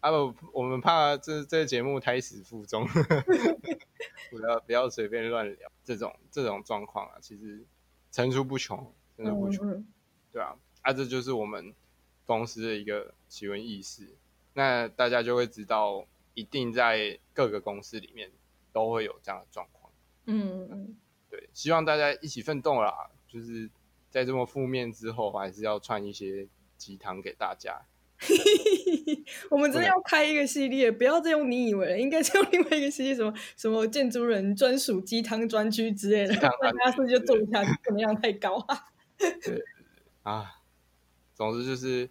[0.00, 2.84] 啊不，我们怕这这个节目胎死腹中
[4.28, 7.64] 不要不要随便乱聊这种这种状况啊，其实
[8.10, 9.86] 层出不穷，层出不穷，
[10.32, 11.72] 对啊，啊这就是我们
[12.26, 14.08] 公司的一个奇闻异事，
[14.54, 18.28] 那大家就会知道，一定在各个公司里面
[18.72, 19.92] 都会有这样的状况，
[20.26, 20.96] 嗯嗯，
[21.30, 23.70] 对，希望大家一起奋斗啦，就是。
[24.10, 27.82] 在这么负面之后，还是要串一些鸡汤给大家。
[29.50, 38.88] 我们真的要开一个系列，不要再用你以为了，应该是用另外一个系列，什么什么建筑人专属鸡汤专区之类的， 大家是不是就做一下，怎么样太高啊？
[39.16, 39.64] 对
[40.22, 40.60] 啊，
[41.34, 42.10] 总之就是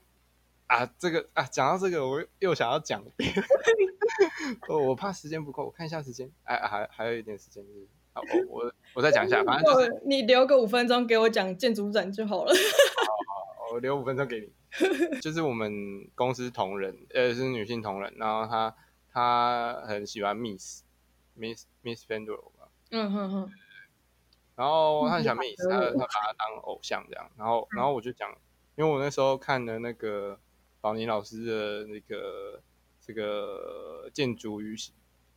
[0.65, 3.03] 啊，这个啊，讲到这个，我又想要讲。
[4.67, 7.87] 我怕时间不够，我看一下时间，哎、啊，还还有一点时间，就是。
[8.19, 12.51] 好，我我我再讲一下，反正就是你留个五分钟给我讲建筑展就好了。
[12.53, 14.49] 好，好，我留五分钟给你。
[15.19, 18.75] 就是我们公司同仁，呃，是女性同仁，然后她
[19.11, 20.83] 她很喜欢 Miss
[21.35, 22.69] Miss Miss Fendler 吧。
[22.91, 23.51] 嗯哼哼。
[24.55, 27.31] 然后她很喜欢 Miss，她她把她当偶像这样。
[27.35, 28.29] 然后然后我就讲，
[28.75, 30.39] 因为我那时候看了那个
[30.81, 32.61] 宝妮老师的那个
[33.01, 34.75] 这个建筑与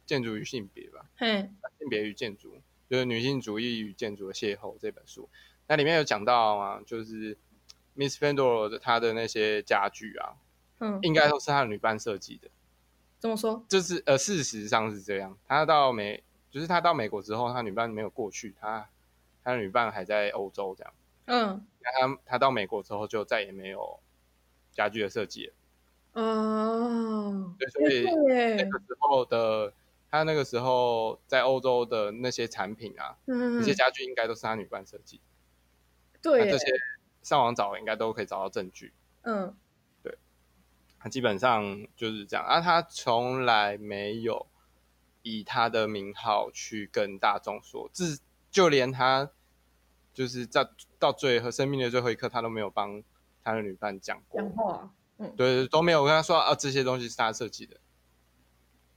[0.05, 1.07] 建筑与性别吧。
[1.21, 1.57] 嗯。
[1.79, 2.61] 性别与建筑。
[2.93, 5.27] 就是女性主义与建筑的邂逅这本书，
[5.67, 7.39] 那里面有讲到啊，就是
[7.97, 10.37] Miss Pandora 的她的那些家具啊，
[10.79, 12.51] 嗯，应该都是她的女伴设计的。
[13.19, 13.65] 怎么说？
[13.67, 15.39] 就是呃，事实上是这样。
[15.49, 18.87] 她到美，就是她到美国之后，她女伴没有过去，她
[19.43, 20.93] 她的女伴还在欧洲这样。
[21.25, 23.99] 嗯，她她到美国之后就再也没有
[24.71, 25.55] 家具的设计了。
[26.21, 29.73] 哦，对，所以那个时候的。
[30.13, 35.23] 他那个时候在欧洲的那些产品啊，嗯，那些家具应该都是他女伴设计。
[36.21, 36.67] 对，这些
[37.23, 38.93] 上网找应该都可以找到证据。
[39.23, 39.57] 嗯，
[40.03, 40.19] 对，
[40.99, 42.45] 他基本上就是这样。
[42.45, 44.47] 啊，他从来没有
[45.23, 48.21] 以他的名号去跟大众说，自
[48.51, 49.31] 就连他
[50.13, 53.03] 就是在到最后生命的最后一刻，他都没有帮
[53.43, 54.93] 他的女伴讲过讲话。
[55.17, 57.81] 嗯，对，都没有跟他说啊，这些东西是他设计的。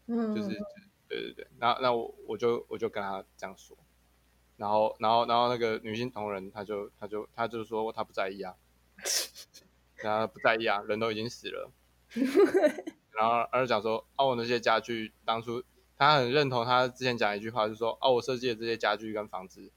[0.07, 0.61] 嗯，就是。
[1.07, 3.77] 对对对，那那我我就我就跟他这样说，
[4.57, 8.55] 然后然后然后那个女性同仁，他就他就他就说他不在意啊，
[10.01, 11.71] 他不在意啊，人都已经死了，
[13.13, 15.63] 然后而讲说哦，我那些家具当初
[15.97, 19.71] 他很认同他之前讲一句话，就是说哦，我设计的这些家具跟房子，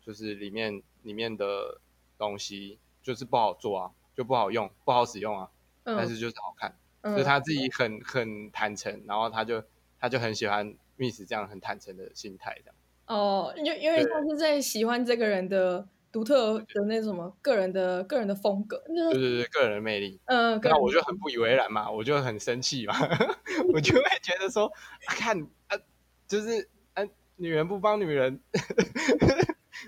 [0.00, 1.80] 就是里面里面的
[2.16, 5.50] 东西就是不好做啊，就不好用，不好使用啊，
[5.84, 9.64] 嗯、但是就是好看，嗯、所以他自己很很坦诚，然后他就。
[10.00, 12.74] 他就很喜欢 Miss 这样很坦诚的心态，这样
[13.06, 20.20] 哦，因为因为他是在喜欢这个人的独特的那什么个人的个人的风格，对对对，个人的魅力。
[20.26, 22.94] 嗯，那我就很不以为然嘛，我就很生气嘛，
[23.72, 24.66] 我就会觉得说，
[25.06, 25.78] 啊看啊，
[26.26, 27.02] 就是啊，
[27.36, 28.38] 女人不帮女人，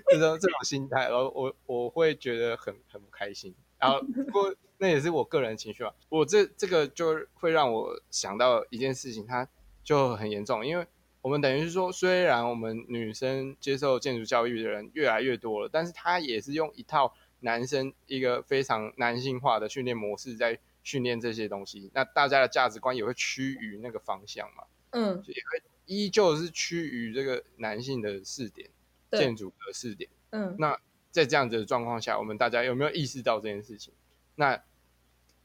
[0.09, 3.53] 这种这种心态，然后我我会觉得很很不开心。
[3.79, 9.47] 然后不过那也是我个人情绪嘛，我这这个就会让我想到一件事情，他。
[9.83, 10.85] 就很严重，因为
[11.21, 28.69] 我们等于是说，虽然我们女生接受建筑教育的人越来越多了，但是他也是用一套男生一个非常男性化的训练模式在训练这些东西，那大家的价值观也会趋于那个方向嘛，嗯，就也会依旧是趋于这个男性的视点，
[29.11, 30.77] 建筑的视点，嗯，那
[31.11, 33.93] 在这样子的状况下，我们大家有没有意识到这件事情？
[34.35, 34.63] 那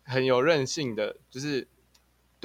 [0.05, 1.67] 很有韧性的就是。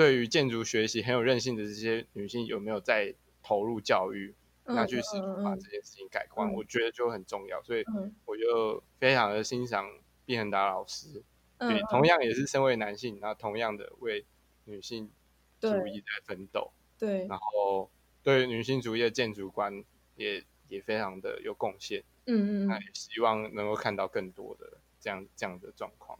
[0.02, 4.34] 对于建筑学习很有韧性的这些女性，有没有在投入教育，
[4.64, 6.50] 拿去试图把这件事情改观？
[6.50, 7.86] 嗯、我觉得就很重要，所以
[8.26, 9.88] 我就非常的欣赏
[10.26, 11.22] 毕恒达老师，
[11.60, 14.26] 嗯、对，同样也是身为男性，然后同样的为
[14.66, 15.12] 女性
[15.60, 17.92] 主义在奋斗，对，然后
[18.24, 19.84] 对女性主义的建筑观
[20.16, 26.18] 也也非常的有贡献，嗯嗯，那也希望能够看到更多的这样这样的状况。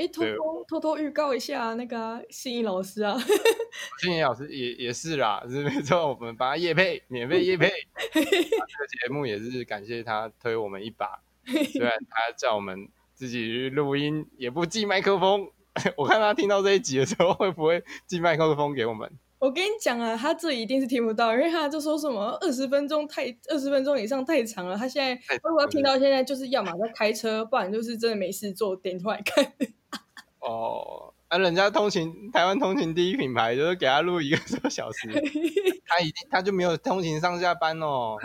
[0.00, 3.18] 哎，偷偷偷偷预告一下，那个信义老师啊，
[4.00, 7.70] 信义老师也也是啦，是没错，我们帮他夜配，免费夜配，
[8.14, 11.20] 这个节目也是感谢他推我们一把，
[11.70, 15.50] 虽然他叫我们自己录音，也不寄麦克风，
[15.98, 19.12] 我看他听到这一集的时候，会不会寄麦克风给我们？
[19.40, 24.76] 我跟你讲啊，他这一定是听不到，因为他就说什么二十分钟太二十分钟以上太长了。
[24.76, 29.52] 他现在如果要听到现在，就是要么在开车，不然就是真的没事做，点出来看。
[30.40, 35.08] 哦，啊，人家通勤台湾通勤第一品牌，就是给他录一个多小时，
[35.88, 38.18] 他一定他就没有通勤上下班哦。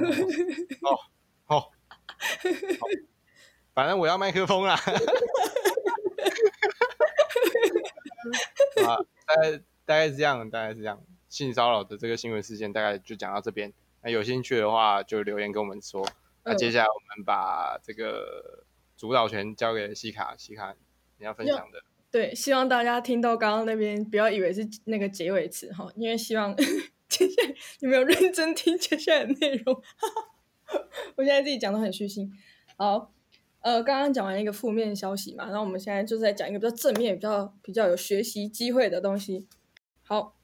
[0.81, 0.99] 哦
[1.47, 1.63] 哦，
[3.73, 4.77] 反正我要麦克风啦。
[8.75, 8.97] 大
[9.41, 11.01] 概大概是这样，大概是这样。
[11.29, 13.73] 性骚扰的这个新闻事件大概就讲到这边。
[14.01, 16.07] 那有兴趣的话就留言跟我们说。
[16.43, 18.63] 那接下来我们把这个
[18.95, 20.75] 主导权交给西卡，西卡
[21.17, 21.83] 你要分享的。
[22.11, 26.55] 对，希望大家听到刚刚那边不要以为是那个结尾词哈，因为希望
[27.09, 29.81] 接下来你们有认真听接下来的内容。
[31.17, 32.31] 我现在自己讲的很虚心。
[32.77, 33.11] 好，
[33.59, 39.47] 呃，刚刚讲完一个负面消息嘛，然后我们现在就是在讲一个比较正面、比较比较有学习机会的东西。
[40.07, 40.35] 好，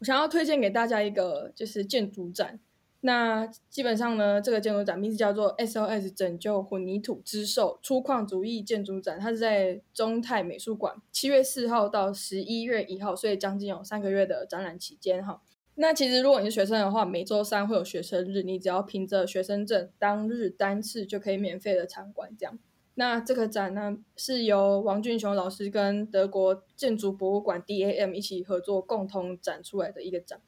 [0.00, 2.60] 我想要推荐给大家一个就是建筑展。
[3.00, 15.40] 那基本上呢，这个建筑展名字叫做 SOS 拯救混凝土之兽粗犷主义建筑展，它是在中泰美术馆，七月四号到十一月一号，所以将近有三个月的展览期间哈。
[15.76, 22.58] 那其实如果你是学生的话，每周三会有学生日，你只要凭着学生证，当日单次就可以免费的参观这样。
[22.94, 30.40] 那这个展呢，是由王俊雄老师跟德国建筑博物馆 DAM 一起合作共同展出来的一个展。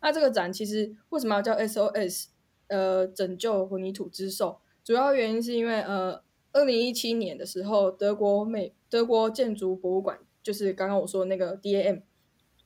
[0.00, 2.26] 那这个展其实为什么要叫 SOS？
[2.70, 12.02] 呃，拯救混凝土之兽，主要原因是因为呃，二零一七年的时候，德国美德国建筑博物馆，就是刚刚我说的那个 DAM，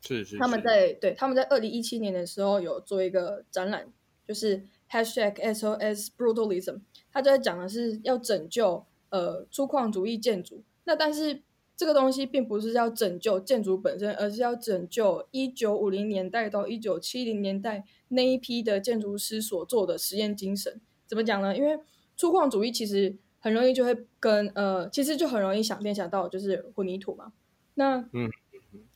[0.01, 3.93] 是是，是，他们在对他们在二零一七年的时候有做一个展览，
[4.27, 6.81] 就是 Hashtag SOS Brutalism，
[7.13, 11.45] 他就在讲的是要拯救呃粗犷主义建筑，那但是。
[11.75, 20.81] 这个东西并不是要拯救建筑本身，而是要拯救一九五零年代到一九七零年代那一批的建筑师所做的实验精神。
[21.07, 21.57] 怎么讲呢？
[21.57, 21.81] 因为
[22.15, 27.33] 粗犷主义其实很容易就会跟呃，其实就很容易想联想到就是混凝土嘛。
[27.75, 28.31] 那嗯，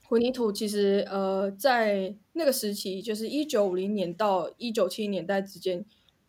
[0.05, 5.85] 混凝土其实呃，在那个时期，就是一九五零年到一九七零年代之间，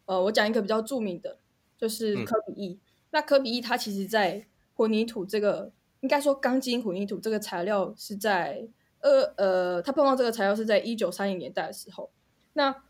[0.05, 1.37] 呃，我讲一个比较著名的，
[1.77, 2.69] 就是科比一。
[2.69, 2.79] 嗯、
[3.17, 5.71] 那科比一它其实在混凝土这个。
[6.01, 8.67] 应该说，钢筋混凝土这个材料是在
[8.99, 12.11] 呃呃，他碰到这个材料是在一九三零年代的时候。
[12.53, 12.83] 那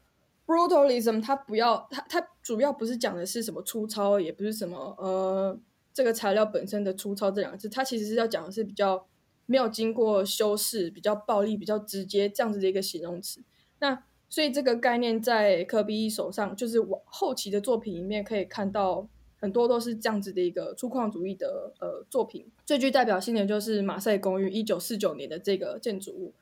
[0.45, 5.57] brutalism 它不要它它主要不是讲的是什么粗糙，也不是什么呃
[5.93, 9.07] 这个材料本身的粗糙这两个字，它其实是要讲的是比较
[9.45, 13.41] 没有经过修饰、比较暴力、比较直接这样子的一个形容词。
[13.79, 19.07] 那所以这个概念在科比一手上，就是我后期的作品里面可以看到。
[19.39, 26.33] 很多都是这样子的一个粗犷主义的呃作品，最具代表性的就是马赛公寓，一九四九年的这个建筑物，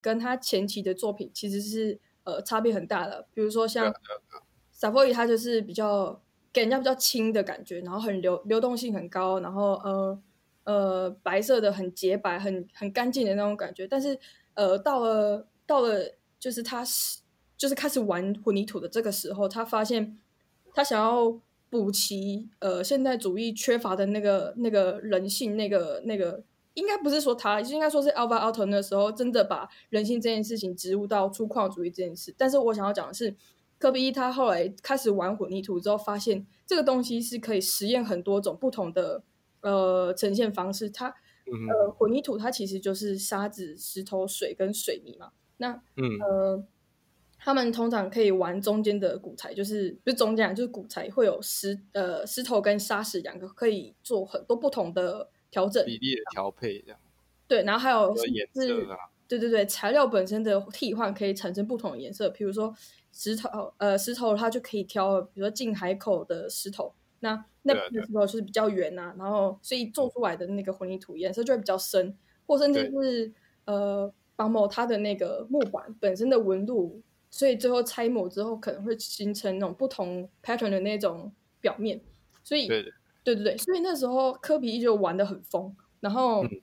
[0.00, 3.24] 跟他前期的作品其实是呃差别很大的。
[3.32, 3.94] 比如说像
[4.72, 6.20] 萨佛伊，他就是比较
[6.52, 10.22] 给人家比较轻的感觉，然后很流流动性很高，然后呃
[10.64, 13.86] 呃白色的很洁白、很很干净的那种感觉。
[13.86, 14.18] 但是
[14.54, 16.00] 呃到了到了
[16.40, 17.20] 就是他是
[17.56, 20.18] 就是开始玩混凝土的这个时候，他发现
[20.74, 21.40] 他想要。
[21.70, 26.42] 补齐呃现代主义缺乏的那个那个人性，那个那个
[26.74, 32.34] 应该不是说他，应该说是 Alvar Aalto 那时候真的把人性这件事情植入到粗犷主义这件事。
[32.36, 33.34] 但是我想要讲的是，
[33.78, 39.22] 科比意他后来开始玩混凝土之后，发现这个东西是可以实验很多种不同的
[39.60, 40.90] 呃呈现方式。
[40.90, 41.06] 它
[41.46, 45.30] 呃混凝土它其实就是沙子、石头、水跟水泥嘛。
[45.58, 46.64] 那嗯呃。
[47.42, 57.00] 他们通常可以玩中间的骨材，就是不是中间，就是骨材会有石呃石头跟砂石两个，可以做很多不同的调整比例的调配，这样。
[57.48, 62.74] 对，然后还有是颜色啊，对对对，材料本身的替换可以产生不同的颜色，比如说
[63.10, 72.14] 石头呃石头它就可以挑，比如说进海口的石头，那那石头就是比较圆呐、啊，然后所以做出来的那个混凝土颜色就会比较深，
[72.46, 73.32] 或甚至是
[73.64, 77.00] 呃帮某它的那个木板本身的纹路。
[77.30, 82.00] 所以最后拆模之后，可能会形成那种不同 pattern 的那种表面。
[82.42, 86.60] 所以，对对对所以那时候科比依旧玩的很疯，然后，嗯、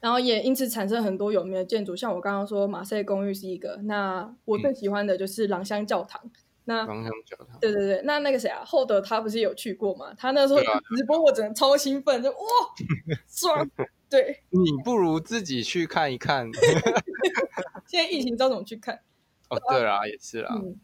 [0.00, 3.76] 然后也因此产生很多有名的建筑，像我刚刚说马赛公寓是一个。
[3.84, 6.20] 那我最喜欢的就是朗香教堂。
[6.24, 6.30] 嗯、
[6.64, 10.12] 那廊香教堂，对对对，那那个谁啊，厚德他不是有去过吗？
[10.18, 10.58] 他那时候
[10.96, 12.36] 直播我整个超兴奋，就哇
[13.28, 13.70] 爽！
[14.08, 16.50] 对，你不如自己去看一看。
[17.86, 19.00] 现在疫情，知道怎么去看？
[19.48, 20.78] 哦，对啦，也是啦，嗯、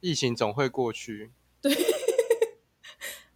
[0.00, 1.30] 疫情总会过去。
[1.60, 1.74] 对，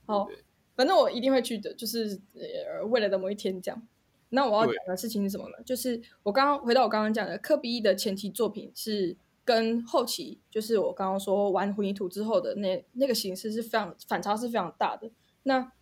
[0.07, 0.29] 好，
[0.75, 3.83] 反正我一定会去的，就是呃，未来的某一天这样。
[4.31, 5.57] 那我要讲的事情是什么呢？
[5.65, 15.11] 就是我刚刚回到我刚刚讲的，科比一的前期作品是跟后期，就是我刚刚说玩混凝土之后的那那个形式是非常反差是非常大的。
[15.43, 15.73] 那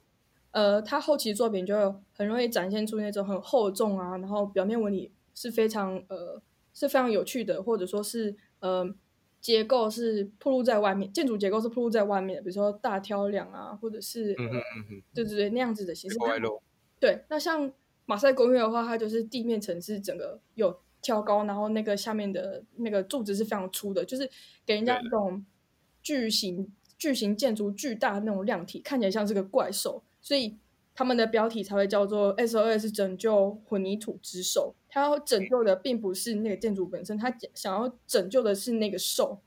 [0.52, 6.40] 呃，他后期作品就很容易展现出那种很厚重啊，然后表面纹理是非常呃
[6.72, 8.34] 是非常有趣的，或者说是。
[8.60, 8.94] 呃，
[9.40, 16.16] 结构是暴露在外面，建筑结构是暴露在外面的，比如说大挑梁啊，或者是，嗯嗯嗯，对对对，那样子的形式。
[17.00, 17.72] 对，那像
[18.06, 24.28] 马赛公寓的话，它就是地面层是整个有挑高，然后那个下面的那个柱子是非常粗的，就是
[24.66, 25.44] 给人家一种
[26.02, 30.56] 巨型巨型建筑巨大的那种量体，看起来像是个怪兽，所以
[30.98, 34.74] 他们的标题才会叫做 SOS 拯救混凝土之兽。
[34.88, 39.38] 他要拯救的并不是那个建筑本身，他想要拯救的是那个兽，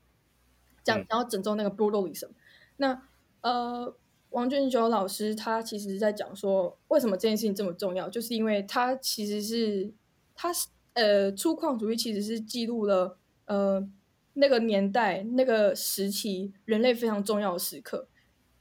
[0.82, 2.30] 讲想要拯救那个 brutalism。
[2.78, 3.02] 那
[3.42, 3.94] 呃。
[4.30, 9.92] 王俊九老师他其实在讲说，为什么这件事情这么重要，就是因为他其实是
[10.34, 13.86] 他是呃粗犷主义其实是记录了呃
[14.32, 18.08] 那个年代那个时期人类非常重要的时刻，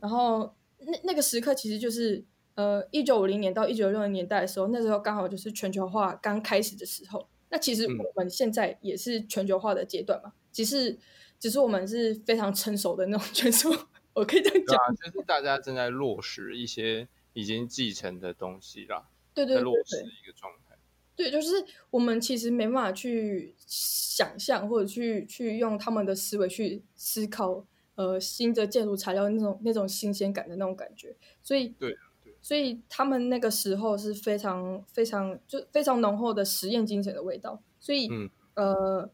[0.01, 2.25] 然后那那个时刻其实就是
[2.61, 7.27] 呃一九五零年到一九六零年代的时候，那时候刚好就是全球化刚开始的时候。
[7.49, 10.97] 那其实我们现在也是全球化的阶段嘛，只是
[11.39, 13.69] 只是我们是非常成熟的那种全球。
[14.13, 19.09] 我可以这样讲，啊，就是大家正在落实一些已经继承的东西啦。
[19.33, 20.77] 对对对，对，落实一个状态。
[21.15, 31.15] 对，就是我们其实没办法去想象，或者去去用他们的思维去思考，呃，新的建筑材料那种那种新鲜感的那种感觉。
[31.41, 31.97] 所以，对对，
[32.41, 37.61] 所以他们那个时候是非常非常就非常浓厚的实验精神的味道。
[37.79, 39.09] 所以，嗯、呃，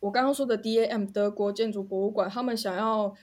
[0.00, 3.14] 我刚刚说的 DAM 德国建筑博物馆，他们想要。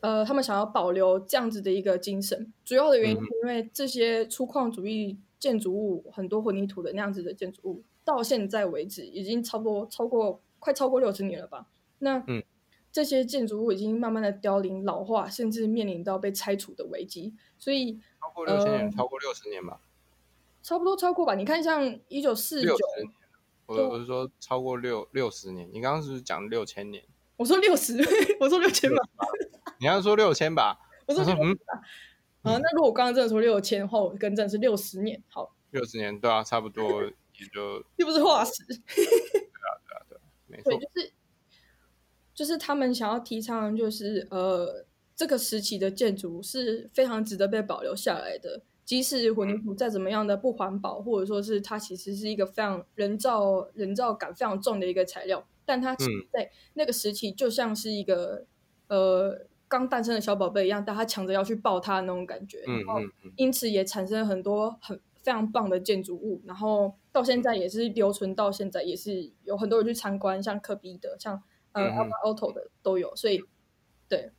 [0.00, 11.68] 呃，他们想要保留这样子的一个精神，主要的原因是因为这些粗犷主义建筑物，嗯、很多混凝土的那样子的建筑物，到现在为止已经超多超过快超过六十年了吧？
[12.00, 12.42] 那、嗯、
[12.90, 17.34] 这些建筑物已经慢慢的凋零老化，甚至面临到被拆除的危机。
[17.56, 19.80] 所以超过六千年，呃、超过六十年吧？
[20.62, 21.34] 差不多超过吧？
[21.34, 22.76] 你看，像一九四九，
[23.66, 25.68] 我我是说超过六六十年。
[25.72, 27.02] 你刚刚是不是讲六千年？
[27.36, 27.96] 我说六十，
[28.40, 29.02] 我说六千吧。
[29.78, 30.78] 你要说六千吧？
[31.06, 31.52] 我说嗯，
[32.42, 35.22] 啊，那如果我刚刚真的说六千的话，我更正是六十年。
[35.28, 38.64] 好，六十年对啊，差不多也就 又不是化石。
[38.66, 40.70] 对啊，对啊，对，没错。
[40.72, 41.12] 对，就是
[42.34, 44.85] 就是他们想要提倡，就是呃，
[45.16, 58.44] 这个时期的建筑是非常值得被保留下来的，即使混凝土再怎么样的不环保，或者说是它其实是一个非常人造人造感非常重的一个材料，但它其实在那个时期就像是一个
[58.88, 59.46] 呃。
[59.68, 63.00] 刚诞生的小宝贝一样，大家抢着要去抱它的那种感觉，然后
[63.34, 71.42] 因此也产生很多很非常棒的建筑物，然后到现在也是留存到现在，也是有很多人去参观，像科比的，像
[71.72, 73.42] 呃 Alvar Aalto 的都有，所以
[74.08, 74.30] 对，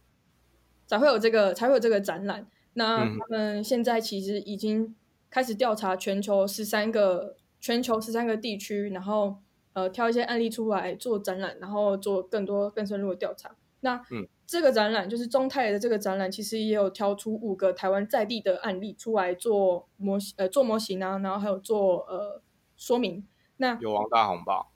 [0.87, 2.47] 才会有这个才会有这个展览。
[2.73, 4.95] 那他们现在其实已经
[5.29, 9.35] 开始调查全球十三个全球十三个地区，然后
[9.73, 13.55] 呃挑一些案例出来做展览，然后做更多更深入的调查。
[13.81, 14.27] 那嗯。
[14.47, 22.41] 这个展览就是中泰的这个展览，其实也有挑出五个台湾在地的案例出来做模型，呃，做模型啊，然后还有做呃
[22.77, 23.27] 说明。
[23.57, 24.67] 那有王大红吧？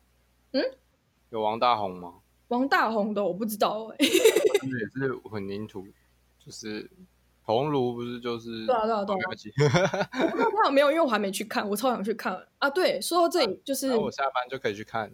[0.51, 0.61] 嗯，
[1.29, 2.15] 有王大红吗？
[2.49, 4.05] 王大红的我不知道哎、欸。
[4.67, 5.85] 也是混凝土，
[6.45, 6.89] 就是
[7.45, 8.65] 桐庐不是就是？
[8.65, 10.09] 对啊对啊对啊。
[10.35, 10.91] 没 有没有？
[10.91, 12.69] 因为我还没去看，我超想去看啊！
[12.69, 15.11] 对，说到这里 就是，啊、我下班就可以去看，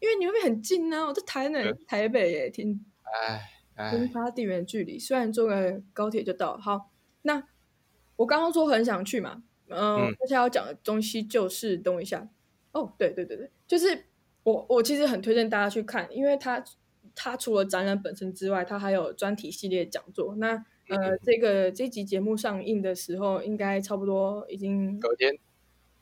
[0.00, 2.84] 因为你那边很近啊，我在台南、台北耶，听。
[3.02, 3.48] 哎。
[3.90, 6.56] 跟它地缘距离，虽然坐个高铁就到。
[6.58, 6.90] 好，
[7.22, 7.42] 那
[8.16, 12.28] 我刚刚说很想去嘛，呃、嗯，接下来要讲的东西就是，等我一下。
[12.72, 14.04] 哦，对对对对，就是
[14.44, 16.62] 我我其实很推荐大家去看，因为它
[17.14, 20.34] 它除了展览本身之外，它还有专题系列讲座。
[20.36, 25.38] 那呃，嗯、这个这集节目上映的时候，应该差不多已经隔天。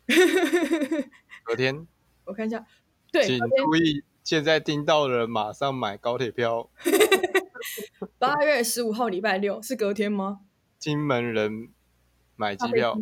[1.45, 1.87] 隔天，
[2.25, 2.67] 我看一下，
[3.13, 6.69] 对，请注意，现在听到的人马上买高铁票。
[8.19, 10.41] 八月十五号礼拜六是隔天吗？
[10.79, 11.69] 金门人
[12.35, 12.99] 买机票，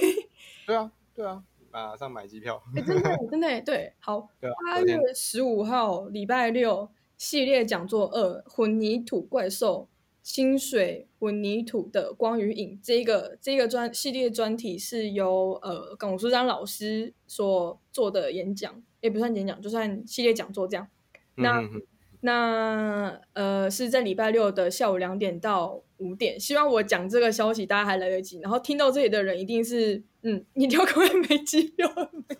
[0.66, 2.62] 对啊对啊，马上买机票。
[2.74, 4.28] 欸、真的真的对，好。
[4.66, 6.90] 八月十五号礼拜六
[7.22, 9.88] 系列讲座二：混凝土怪兽
[10.24, 12.80] 清水混凝土的光与影。
[12.82, 20.88] 这个这个专系列专题是由呃龚书章老师所做的演讲，也不算演讲，就算系列讲座这样。
[21.36, 21.62] 那。
[22.24, 28.38] 那呃是在礼拜六的下午两点到五点，希望我讲这个消息大家还来得及。
[28.38, 31.88] 然后听到这里的人一定是嗯，你要赶快买机票。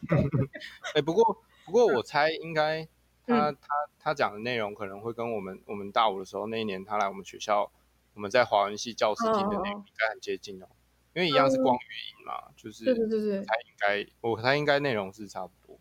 [0.94, 1.24] 哎、欸，不过
[1.66, 2.86] 不过我猜应该
[3.26, 3.68] 他、嗯、他
[3.98, 7.70] 他讲的内容可能会跟我们我们大五的时候那一年他来我们学校，
[8.14, 10.74] 我们在华文系教室听的内容应该很接近哦，哦，
[11.14, 15.78] 因为一样是光语音嘛，嗯、就是对对对对，他应该我他应该内容是差不多。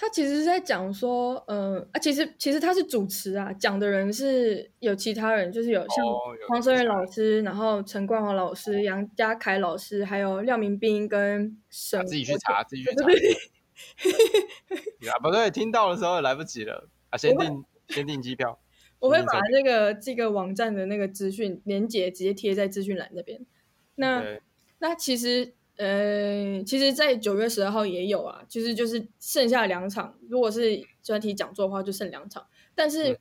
[0.00, 6.04] 他其实是在讲说，嗯、呃、啊，其实其实他是主持啊，讲的人是有其他人，就是有像
[6.48, 12.06] 黄生远老师，然后陈冠华老师、杨家凯老师，还有廖明斌跟沈。
[12.06, 13.04] 自己去查，自己去查。
[15.10, 17.16] 啊，不对，听到的时候来不及了啊！
[17.16, 18.58] 先订先订机票。
[19.00, 23.46] 我会把那个这个网站的那个资讯连接直接贴在资讯栏那边。
[23.94, 24.24] 那
[24.80, 30.18] 那其实呃，其实，在九月十二号也有啊，其实就是剩下两场。
[30.28, 32.44] 如果是专题讲座的话，就剩两场。
[32.74, 33.18] 但是、嗯、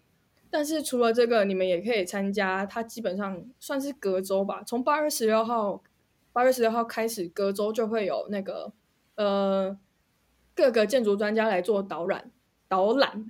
[0.49, 2.66] 但是除了这个，你们也可以参加。
[2.66, 5.84] 它基本上算是隔周吧，从八月十六号
[6.34, 8.74] 八月十六号开始，隔周就会有那个
[9.14, 9.78] 呃
[10.58, 12.32] 各个建筑专家来做导览
[12.68, 13.26] 导览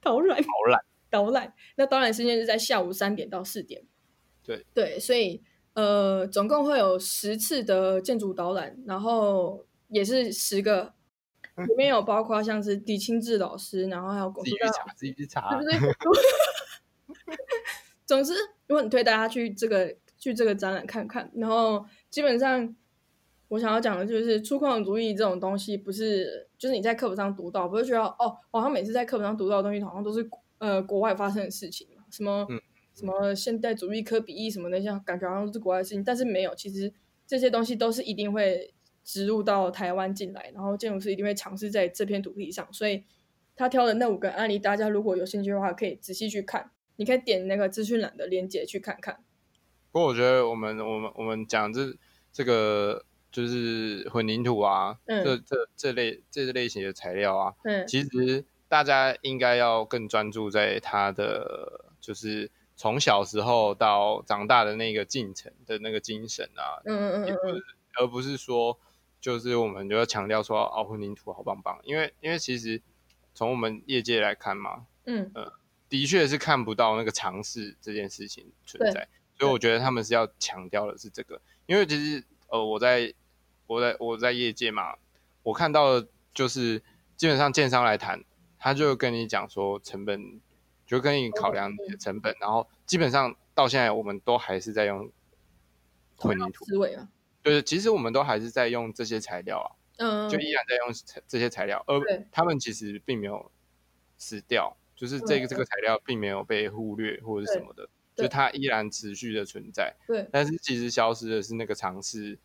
[0.00, 0.84] 导览导览。
[1.08, 3.80] 导览，那导览时间是在下午三点到四点。
[4.42, 5.40] 对对，所以
[5.72, 10.92] 呃，总共会有十次的建筑导览，然后也是十个，
[11.68, 15.64] 里面有包括像是李清志老师，然后还有龚书大，自己去查，对不
[17.24, 17.36] 对？
[18.04, 18.34] 总之，
[18.68, 21.30] 我很推大家去这个去这个展览看看。
[21.36, 22.74] 然后基本上，
[23.48, 30.28] 我想要讲的就是粗犷主义这种东西，不是就是你在课本上读到，不是觉得哦，好像每次在课本上读到的东西，好像都是。
[30.58, 32.58] 呃，国外发生的事情嘛，什么、嗯、
[32.94, 36.90] 什么现代主义、科比意什么那些感觉好像是国外的事情，但是没有，其实
[37.26, 38.72] 这些东西都是一定会
[39.04, 43.04] 植入到台湾进来，然后建筑师一定会尝试在这片土地上，所以
[43.54, 49.22] 他挑的那五个案例，大家如果有兴趣的话，可以仔细去看，你可以点那个资讯栏的链接去看看。
[49.92, 51.94] 不过我觉得我们我们我们讲这
[52.32, 58.44] 这个就是混凝土啊，嗯、这这这类这类型的材料啊，嗯，其实。
[58.68, 67.62] 大家应该要更专注在它的，就是从小时候到长大的那个进程的那个精神啊，嗯嗯嗯，嗯，
[68.00, 68.76] 而不是说，
[69.20, 72.82] 就是我们就要强调说，哦，混凝土好棒棒，因为因为其实
[73.34, 75.30] 从我们业界来看嘛，嗯。
[75.36, 75.52] 呃，
[75.88, 79.06] 的确是看不到那个尝试这件事情存在，
[79.38, 83.12] 所以我觉得他们是要强调的是这个，因为其实呃，我在
[83.66, 84.96] 我在我在业界嘛，
[85.42, 86.82] 我看到的就是
[87.16, 88.24] 基本上建商来谈。
[88.58, 90.40] 他就跟你讲说成本，
[90.86, 95.08] 就跟你考量你的成本，然后基本上到现在我们都还是在用
[96.16, 97.06] 混凝土思维啊，
[97.42, 99.68] 对，其实我们都还是在用这些材料啊，
[99.98, 102.00] 嗯，就依然在用这些材料，而
[102.32, 103.52] 他们其实并没有
[104.16, 112.38] 死掉，就是这个这个材料并没有被忽略或者是什么的，就它依然持续的存在，对，但是其实消失的是那个尝试。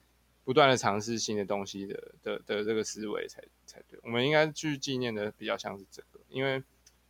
[0.44, 6.62] 不断的尝试新的东西的的的这个思维才才对，我们应该去纪念的比较像是这个，因为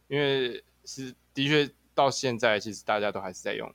[0.09, 3.73] 因为是的确到现在其实大家都还是在用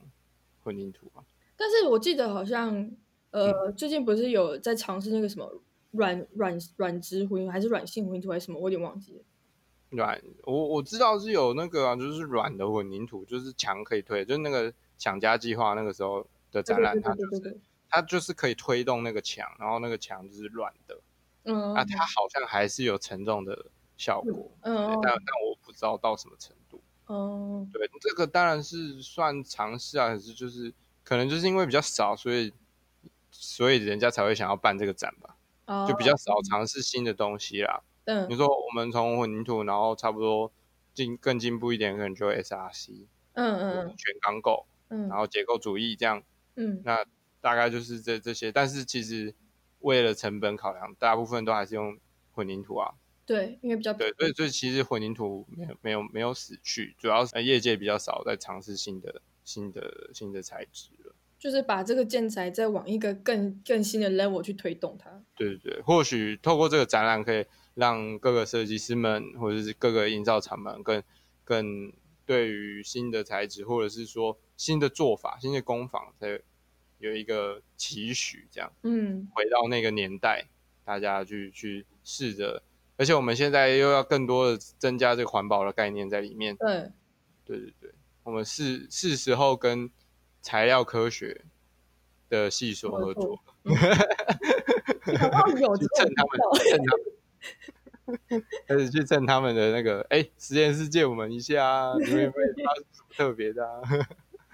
[0.63, 1.25] 混凝土嘛。
[1.57, 2.91] 但是我记得好像
[3.31, 5.59] 呃、嗯、最近不是有在尝试那个什么
[5.89, 9.21] 软软软质混凝土还是软性混凝土还是什么，我有点忘记了。
[9.89, 17.59] 软，我我知道是有那个啊，就是软的混凝土，就是墙可以推，就是那个抢家计划那个时候的展览，它就是。
[17.89, 20.99] 它就是可以推动那个墙，然后那个墙就是软的，
[21.45, 30.73] 嗯，啊，它好像还是有承重的效果，嗯，但但我不知道到什么程度，哦，对，这个当然是算尝试啊，可是就是
[31.05, 32.51] 可能就是因为比较少，所以
[33.31, 40.51] 所以人家才会想要办这个展吧，哦，就比较少尝试新的东西啦，嗯，比如说我们从混凝土，然后差不多
[40.93, 46.23] 进更进步一点，可能就 SRC，嗯嗯，全钢构，嗯，然后结构主义这样，
[46.55, 47.05] 嗯，那。
[47.39, 49.33] 大概就是这这些，但是其实
[49.79, 51.97] 为了成本考量，大部分都还是用
[52.33, 52.95] 混凝土啊。
[53.27, 61.15] 对，因为比较对，所以所以其实混凝土没有没有没有死去，主要是业界比较少在尝试新的新的新的材质了。
[61.39, 65.23] 就是把这个建材再往一个更更新的 level 去推动它。
[65.35, 67.45] 对对对，或许透过这个展览，可以
[67.77, 71.01] 让各个设计师们或者是各个营造厂们更
[71.45, 71.93] 更
[72.25, 76.41] 对于新的材质，或者是说新的做法、新的工坊才。
[76.99, 80.47] 有一个期许，这样，嗯，回到那个年代，
[80.83, 82.63] 大家去去试着，
[82.97, 86.91] 而且我们现在又要更多的增加这个环保的概念在里面，对，
[87.45, 87.91] 对对对，
[88.23, 89.91] 我们是是时候跟
[90.41, 91.45] 材料科学
[92.29, 93.75] 的系所合作，嗯、
[95.77, 97.05] 去蹭他们，趁他们，
[98.67, 103.81] 开始去蹭他们的那个，哎，实验室借我们一下，有没有发生什么特别的啊？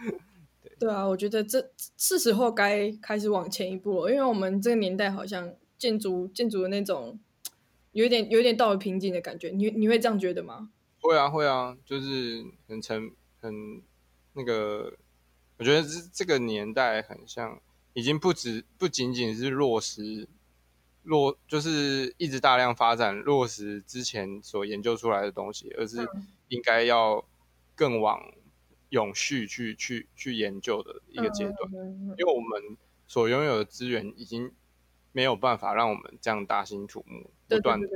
[0.80, 7.20] 对啊，我觉得这是时候该开始往前一步了，因为我们这个年代好像建筑建筑的那种
[7.92, 10.70] 有点有点到了瓶颈的感觉，你你会这样觉得吗？
[11.00, 13.82] 会啊会啊，就是很沉很
[14.34, 14.94] 那个，
[15.58, 17.62] 我觉得这这个年代很像
[17.94, 20.28] 已经不止不仅仅是落实
[21.04, 26.08] 落，就是一直大量发展落实之前所研究出来的东西，而是
[26.50, 27.24] 应该要
[27.76, 28.20] 更往。
[28.90, 31.68] 永续去去去研究的一个阶段，
[32.16, 32.78] 因为我们
[33.08, 34.54] 所拥有的资源已经
[35.12, 37.88] 没有办法让我们这样大兴土木，不断的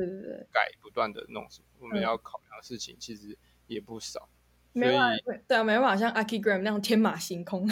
[0.51, 1.66] 改，不断的弄什么。
[1.82, 3.38] 我们要考量的事情其实
[3.68, 4.28] 也不少，
[4.74, 7.68] 没办法，对啊，没办法像 Archigram 那样天马行空。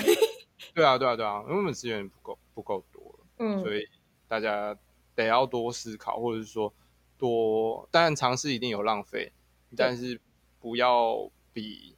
[0.75, 3.89] 对啊，对啊，对啊，因为我们资源不够，不够多，嗯，所以
[4.27, 4.77] 大家
[5.15, 6.73] 得要多思考，或者是说
[7.17, 9.31] 多，当然尝试一定有浪费，
[9.75, 10.19] 但是
[10.59, 11.95] 不要比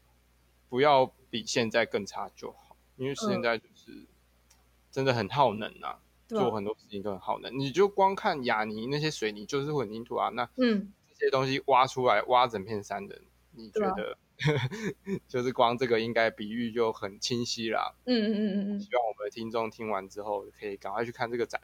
[0.70, 4.06] 不要比现在更差就好，因为现在就是
[4.92, 6.00] 真的很耗能啊。
[6.30, 13.18] 做很多事情都很耗能，你就光看雅尼那些水泥就是混凝土啊，那嗯，这些东西挖出来挖整片山的，
[13.52, 14.18] 你觉得
[15.30, 17.96] 就是光这个应该比喻就很清晰啦。
[18.04, 21.62] 嗯嗯嗯嗯，希望我们的听众听完之后可以赶快去看这个展。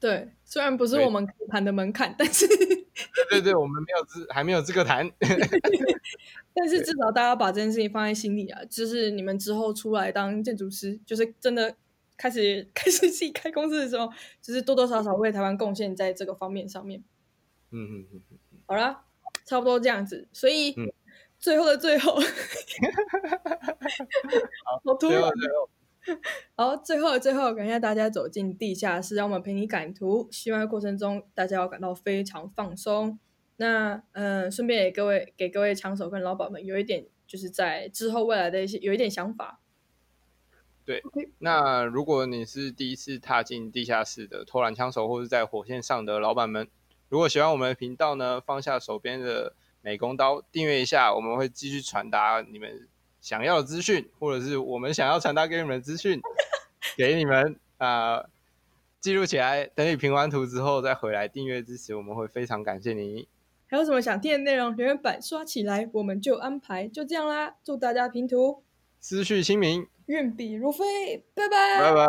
[0.00, 5.10] 对，虽然不是我们谈的门槛，但是对对对，我们没有资还没有资格谈
[6.54, 11.76] 但是至少大家把这件事情放在心里啊，就是你们之后出来当建筑师，就是真的。
[12.16, 14.08] 开始 开始自己开公司的时候，
[14.40, 17.02] 就是多多少少为台湾贡献在这个方面上面。
[17.72, 19.00] 嗯嗯嗯嗯，好了，
[19.44, 20.28] 差不多这样子。
[20.32, 20.92] 所以、嗯、
[21.40, 22.14] 最后的最后，
[24.84, 25.20] 好突然。
[26.56, 30.28] 好，最后最后，感谢大家走进地下室，让我们陪你赶图。
[30.30, 33.18] 希望过程中大家要感到非常放松。
[33.56, 39.60] 那嗯，顺便也各位给各位枪手跟老板们有一点，就是在之后未来的一些有一点想法。
[40.84, 41.02] 对，
[41.38, 46.68] 那如果你是第一次踏进地下室的偷懒枪手，或是在火线上的老板们，
[47.08, 52.86] 如果喜欢我们的频道呢，放下手边的美工刀，订阅一下，我们会继续传达你们
[53.24, 56.20] 想要的资讯，或者是我们想要传达给你们的资讯，
[56.94, 58.28] 给你们啊、呃，
[59.00, 63.26] 记录起来，等你评完图之后再回来订阅支持，我们会非常感谢你。
[63.66, 68.62] 还有什么想听的内容，留言板刷起来，我们就安排，就这样啦，祝大家评图，
[69.00, 69.86] 思绪清明。
[70.04, 72.04] 运笔如飞，拜拜，拜拜。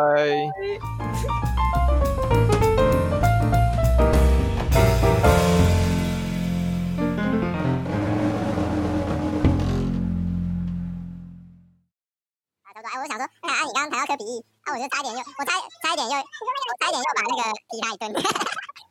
[12.98, 14.24] 我想说，哎，啊，你刚刚谈到科比，
[14.64, 16.22] 啊，我就差一点又，我差差一点又，我
[16.80, 18.12] 差一点又把那个踢他一顿。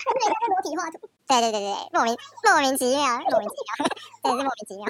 [0.06, 1.00] 裸体画图。
[1.28, 3.74] 对对对对，莫名莫名其妙，莫名其妙，
[4.22, 4.86] 真是莫名其妙。